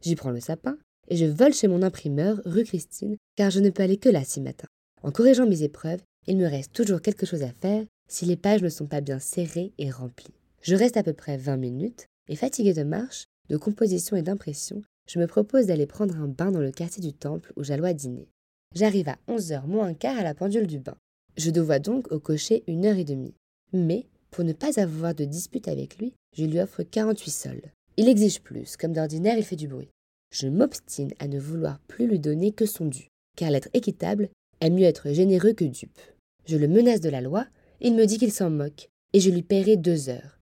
J'y 0.02 0.14
prends 0.14 0.30
le 0.30 0.40
sapin 0.40 0.76
et 1.08 1.16
je 1.16 1.24
vole 1.24 1.54
chez 1.54 1.68
mon 1.68 1.82
imprimeur 1.82 2.40
rue 2.44 2.64
Christine 2.64 3.16
car 3.36 3.50
je 3.50 3.60
ne 3.60 3.70
peux 3.70 3.82
aller 3.82 3.96
que 3.96 4.10
là 4.10 4.22
si 4.24 4.42
matin. 4.42 4.68
En 5.02 5.10
corrigeant 5.10 5.46
mes 5.46 5.62
épreuves, 5.62 6.02
il 6.26 6.36
me 6.36 6.46
reste 6.46 6.72
toujours 6.72 7.00
quelque 7.00 7.26
chose 7.26 7.42
à 7.42 7.52
faire 7.52 7.84
si 8.08 8.26
les 8.26 8.36
pages 8.36 8.62
ne 8.62 8.68
sont 8.68 8.86
pas 8.86 9.00
bien 9.00 9.18
serrées 9.18 9.72
et 9.78 9.90
remplies. 9.90 10.34
Je 10.60 10.76
reste 10.76 10.98
à 10.98 11.02
peu 11.02 11.14
près 11.14 11.38
20 11.38 11.56
minutes 11.56 12.06
et 12.28 12.36
fatigué 12.36 12.74
de 12.74 12.84
marche, 12.84 13.24
de 13.48 13.56
composition 13.56 14.16
et 14.16 14.22
d'impression, 14.22 14.82
je 15.06 15.18
me 15.18 15.26
propose 15.26 15.66
d'aller 15.66 15.86
prendre 15.86 16.16
un 16.16 16.28
bain 16.28 16.50
dans 16.50 16.60
le 16.60 16.72
quartier 16.72 17.02
du 17.02 17.12
Temple 17.12 17.52
où 17.56 17.64
j'allois 17.64 17.92
dîner. 17.92 18.28
J'arrive 18.74 19.08
à 19.08 19.18
11h 19.28 19.66
moins 19.66 19.86
un 19.86 19.94
quart 19.94 20.18
à 20.18 20.22
la 20.22 20.34
pendule 20.34 20.66
du 20.66 20.78
bain. 20.78 20.96
Je 21.36 21.50
dois 21.50 21.78
donc 21.78 22.10
au 22.10 22.18
cocher 22.18 22.64
une 22.66 22.86
heure 22.86 22.96
et 22.96 23.04
demie. 23.04 23.34
Mais 23.72 24.06
pour 24.30 24.44
ne 24.44 24.52
pas 24.52 24.80
avoir 24.80 25.14
de 25.14 25.24
dispute 25.24 25.68
avec 25.68 25.98
lui, 25.98 26.14
je 26.36 26.44
lui 26.44 26.60
offre 26.60 26.82
48 26.82 27.30
sols. 27.30 27.62
Il 27.96 28.08
exige 28.08 28.40
plus, 28.40 28.76
comme 28.76 28.92
d'ordinaire 28.92 29.38
il 29.38 29.44
fait 29.44 29.56
du 29.56 29.68
bruit. 29.68 29.90
Je 30.32 30.48
m'obstine 30.48 31.12
à 31.20 31.28
ne 31.28 31.38
vouloir 31.38 31.78
plus 31.86 32.08
lui 32.08 32.18
donner 32.18 32.50
que 32.50 32.66
son 32.66 32.86
dû, 32.86 33.08
car 33.36 33.50
l'être 33.50 33.68
équitable 33.72 34.28
aime 34.60 34.74
mieux 34.74 34.84
être 34.84 35.12
généreux 35.12 35.52
que 35.52 35.64
dupe. 35.64 36.00
Je 36.46 36.56
le 36.56 36.66
menace 36.66 37.00
de 37.00 37.08
la 37.08 37.20
loi, 37.20 37.46
il 37.80 37.94
me 37.94 38.06
dit 38.06 38.18
qu'il 38.18 38.32
s'en 38.32 38.50
moque, 38.50 38.88
et 39.12 39.20
je 39.20 39.30
lui 39.30 39.42
paierai 39.42 39.76
deux 39.76 40.08
heures. 40.08 40.40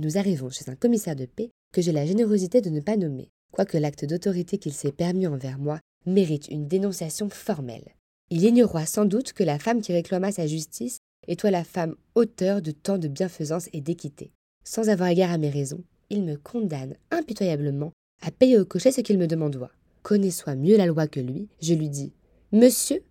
Nous 0.00 0.16
arrivons 0.16 0.48
chez 0.48 0.68
un 0.70 0.74
commissaire 0.74 1.16
de 1.16 1.26
paix 1.26 1.50
que 1.72 1.82
j'ai 1.82 1.92
la 1.92 2.06
générosité 2.06 2.62
de 2.62 2.70
ne 2.70 2.80
pas 2.80 2.96
nommer, 2.96 3.28
quoique 3.54 3.78
l'acte 3.78 4.04
d'autorité 4.04 4.58
qu'il 4.58 4.72
s'est 4.72 4.90
permis 4.90 5.28
envers 5.28 5.58
moi 5.58 5.78
mérite 6.06 6.48
une 6.48 6.66
dénonciation 6.66 7.30
formelle. 7.30 7.94
Il 8.30 8.42
ignorera 8.42 8.84
sans 8.84 9.04
doute 9.04 9.32
que 9.32 9.44
la 9.44 9.60
femme 9.60 9.80
qui 9.80 9.92
réclama 9.92 10.32
sa 10.32 10.48
justice 10.48 10.98
et 11.28 11.36
toi 11.36 11.52
la 11.52 11.62
femme 11.62 11.94
auteur 12.16 12.62
de 12.62 12.72
tant 12.72 12.98
de 12.98 13.06
bienfaisance 13.06 13.68
et 13.72 13.80
d'équité. 13.80 14.32
Sans 14.64 14.88
avoir 14.88 15.08
égard 15.08 15.30
à 15.30 15.38
mes 15.38 15.50
raisons, 15.50 15.84
il 16.10 16.24
me 16.24 16.36
condamne 16.36 16.96
impitoyablement 17.12 17.92
à 18.22 18.32
payer 18.32 18.58
au 18.58 18.64
cocher 18.64 18.90
ce 18.90 19.02
qu'il 19.02 19.18
me 19.18 19.28
demandoit. 19.28 19.70
Connais-toi 20.02 20.56
mieux 20.56 20.76
la 20.76 20.86
loi 20.86 21.06
que 21.06 21.20
lui, 21.20 21.46
je 21.62 21.74
lui 21.74 21.88
dis 21.88 22.12
Monsieur, 22.50 23.04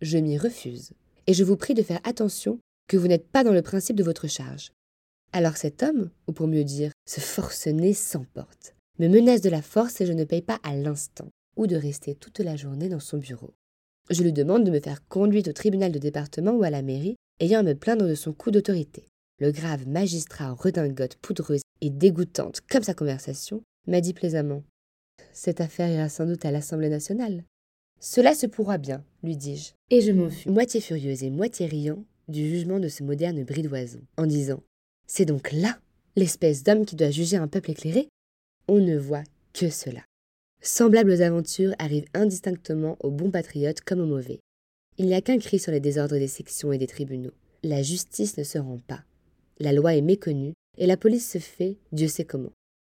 je 0.00 0.18
m'y 0.18 0.38
refuse, 0.38 0.92
et 1.26 1.34
je 1.34 1.42
vous 1.42 1.56
prie 1.56 1.74
de 1.74 1.82
faire 1.82 2.00
attention 2.04 2.60
que 2.86 2.96
vous 2.96 3.08
n'êtes 3.08 3.26
pas 3.26 3.42
dans 3.42 3.52
le 3.52 3.62
principe 3.62 3.96
de 3.96 4.04
votre 4.04 4.28
charge. 4.28 4.70
Alors 5.32 5.56
cet 5.56 5.82
homme, 5.82 6.10
ou 6.28 6.32
pour 6.32 6.46
mieux 6.46 6.64
dire, 6.64 6.92
ce 7.04 7.20
forcené 7.20 7.94
s'emporte, 7.94 8.76
me 8.98 9.08
menace 9.08 9.40
de 9.40 9.50
la 9.50 9.62
force 9.62 10.00
et 10.00 10.06
je 10.06 10.12
ne 10.12 10.24
paye 10.24 10.42
pas 10.42 10.58
à 10.62 10.74
l'instant, 10.76 11.28
ou 11.56 11.66
de 11.66 11.76
rester 11.76 12.14
toute 12.14 12.40
la 12.40 12.56
journée 12.56 12.88
dans 12.88 13.00
son 13.00 13.18
bureau. 13.18 13.54
Je 14.10 14.22
lui 14.22 14.32
demande 14.32 14.64
de 14.64 14.70
me 14.70 14.80
faire 14.80 15.06
conduite 15.08 15.48
au 15.48 15.52
tribunal 15.52 15.92
de 15.92 15.98
département 15.98 16.52
ou 16.52 16.62
à 16.62 16.70
la 16.70 16.82
mairie 16.82 17.16
ayant 17.40 17.60
à 17.60 17.62
me 17.62 17.74
plaindre 17.74 18.08
de 18.08 18.14
son 18.14 18.32
coup 18.32 18.50
d'autorité. 18.50 19.06
Le 19.38 19.52
grave 19.52 19.86
magistrat 19.86 20.52
en 20.52 20.54
redingote 20.54 21.16
poudreuse 21.16 21.62
et 21.80 21.90
dégoûtante 21.90 22.60
comme 22.68 22.82
sa 22.82 22.94
conversation 22.94 23.62
m'a 23.86 24.00
dit 24.00 24.14
plaisamment 24.14 24.62
cette 25.38 25.60
affaire 25.60 25.88
ira 25.88 26.08
sans 26.08 26.26
doute 26.26 26.44
à 26.44 26.50
l'Assemblée 26.50 26.88
nationale. 26.88 27.44
Cela 28.00 28.34
se 28.34 28.46
pourra 28.46 28.78
bien, 28.78 29.04
lui 29.22 29.36
dis-je, 29.36 29.72
et 29.90 30.00
je 30.00 30.12
m'en 30.12 30.30
fus, 30.30 30.48
moitié 30.48 30.80
furieuse 30.80 31.22
et 31.22 31.30
moitié 31.30 31.66
riant 31.66 32.04
du 32.28 32.48
jugement 32.48 32.78
de 32.78 32.88
ce 32.88 33.02
moderne 33.02 33.42
bridoison, 33.44 34.00
en 34.16 34.26
disant 34.26 34.62
C'est 35.06 35.24
donc 35.24 35.52
là 35.52 35.78
l'espèce 36.16 36.62
d'homme 36.62 36.84
qui 36.84 36.96
doit 36.96 37.10
juger 37.10 37.36
un 37.36 37.48
peuple 37.48 37.70
éclairé 37.70 38.08
On 38.70 38.80
ne 38.80 38.98
voit 38.98 39.24
que 39.54 39.70
cela. 39.70 40.04
Semblables 40.60 41.22
aventures 41.22 41.74
arrivent 41.78 42.08
indistinctement 42.12 42.98
aux 43.00 43.10
bons 43.10 43.30
patriotes 43.30 43.80
comme 43.80 44.00
aux 44.00 44.06
mauvais. 44.06 44.40
Il 44.98 45.06
n'y 45.06 45.14
a 45.14 45.22
qu'un 45.22 45.38
cri 45.38 45.58
sur 45.58 45.72
les 45.72 45.80
désordres 45.80 46.18
des 46.18 46.28
sections 46.28 46.70
et 46.70 46.78
des 46.78 46.86
tribunaux. 46.86 47.32
La 47.62 47.82
justice 47.82 48.36
ne 48.36 48.44
se 48.44 48.58
rend 48.58 48.78
pas. 48.86 49.04
La 49.58 49.72
loi 49.72 49.94
est 49.94 50.02
méconnue 50.02 50.52
et 50.76 50.86
la 50.86 50.98
police 50.98 51.30
se 51.30 51.38
fait 51.38 51.78
Dieu 51.92 52.08
sait 52.08 52.26
comment. 52.26 52.52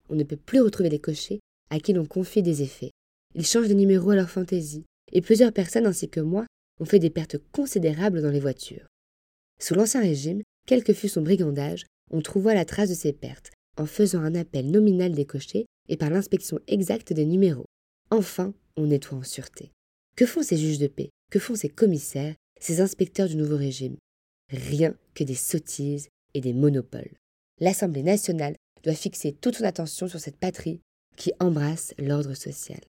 On 0.10 0.16
ne 0.16 0.24
peut 0.24 0.38
plus 0.38 0.62
retrouver 0.62 0.90
les 0.90 1.00
cochers 1.00 1.42
à 1.70 1.80
qui 1.80 1.92
l'on 1.92 2.06
confie 2.06 2.42
des 2.42 2.62
effets. 2.62 2.92
Ils 3.34 3.46
changent 3.46 3.68
de 3.68 3.74
numéro 3.74 4.12
à 4.12 4.16
leur 4.16 4.30
fantaisie, 4.30 4.86
et 5.12 5.22
plusieurs 5.22 5.52
personnes 5.52 5.88
ainsi 5.88 6.08
que 6.08 6.22
moi 6.22 6.46
ont 6.80 6.86
fait 6.86 7.00
des 7.00 7.10
pertes 7.10 7.38
considérables 7.52 8.22
dans 8.22 8.30
les 8.30 8.40
voitures. 8.40 8.88
Sous 9.60 9.74
l'Ancien 9.74 10.02
Régime, 10.02 10.42
quel 10.68 10.84
que 10.86 10.94
fût 10.94 11.10
son 11.10 11.22
brigandage, 11.22 11.86
on 12.12 12.22
trouva 12.22 12.54
la 12.54 12.66
trace 12.66 12.90
de 12.90 12.96
ces 12.96 13.12
pertes 13.12 13.52
en 13.78 13.86
faisant 13.86 14.22
un 14.22 14.36
appel 14.36 14.72
nominal 14.72 15.14
des 15.14 15.26
cochers 15.26 15.66
et 15.90 15.98
par 15.98 16.10
l'inspection 16.10 16.60
exacte 16.68 17.14
des 17.14 17.26
numéros. 17.26 17.66
Enfin, 18.12 18.54
on 18.78 18.88
nettoie 18.88 19.18
en 19.18 19.24
sûreté. 19.24 19.72
Que 20.16 20.26
font 20.26 20.44
ces 20.44 20.58
juges 20.58 20.80
de 20.80 20.88
paix? 20.88 21.10
Que 21.32 21.40
font 21.40 21.56
ces 21.56 21.70
commissaires, 21.70 22.36
ces 22.60 22.82
inspecteurs 22.82 23.28
du 23.28 23.36
nouveau 23.36 23.58
régime? 23.58 23.98
Rien 24.50 24.96
que 25.14 25.24
des 25.24 25.36
sottises 25.36 26.10
et 26.34 26.42
des 26.42 26.54
monopoles. 26.54 27.16
L'Assemblée 27.60 28.04
nationale 28.04 28.56
doit 28.84 28.94
fixer 28.94 29.34
toute 29.34 29.56
son 29.56 29.64
attention 29.64 30.08
sur 30.08 30.20
cette 30.20 30.38
patrie 30.38 30.80
qui 31.18 31.32
embrasse 31.40 31.94
l'ordre 31.98 32.34
social. 32.34 32.80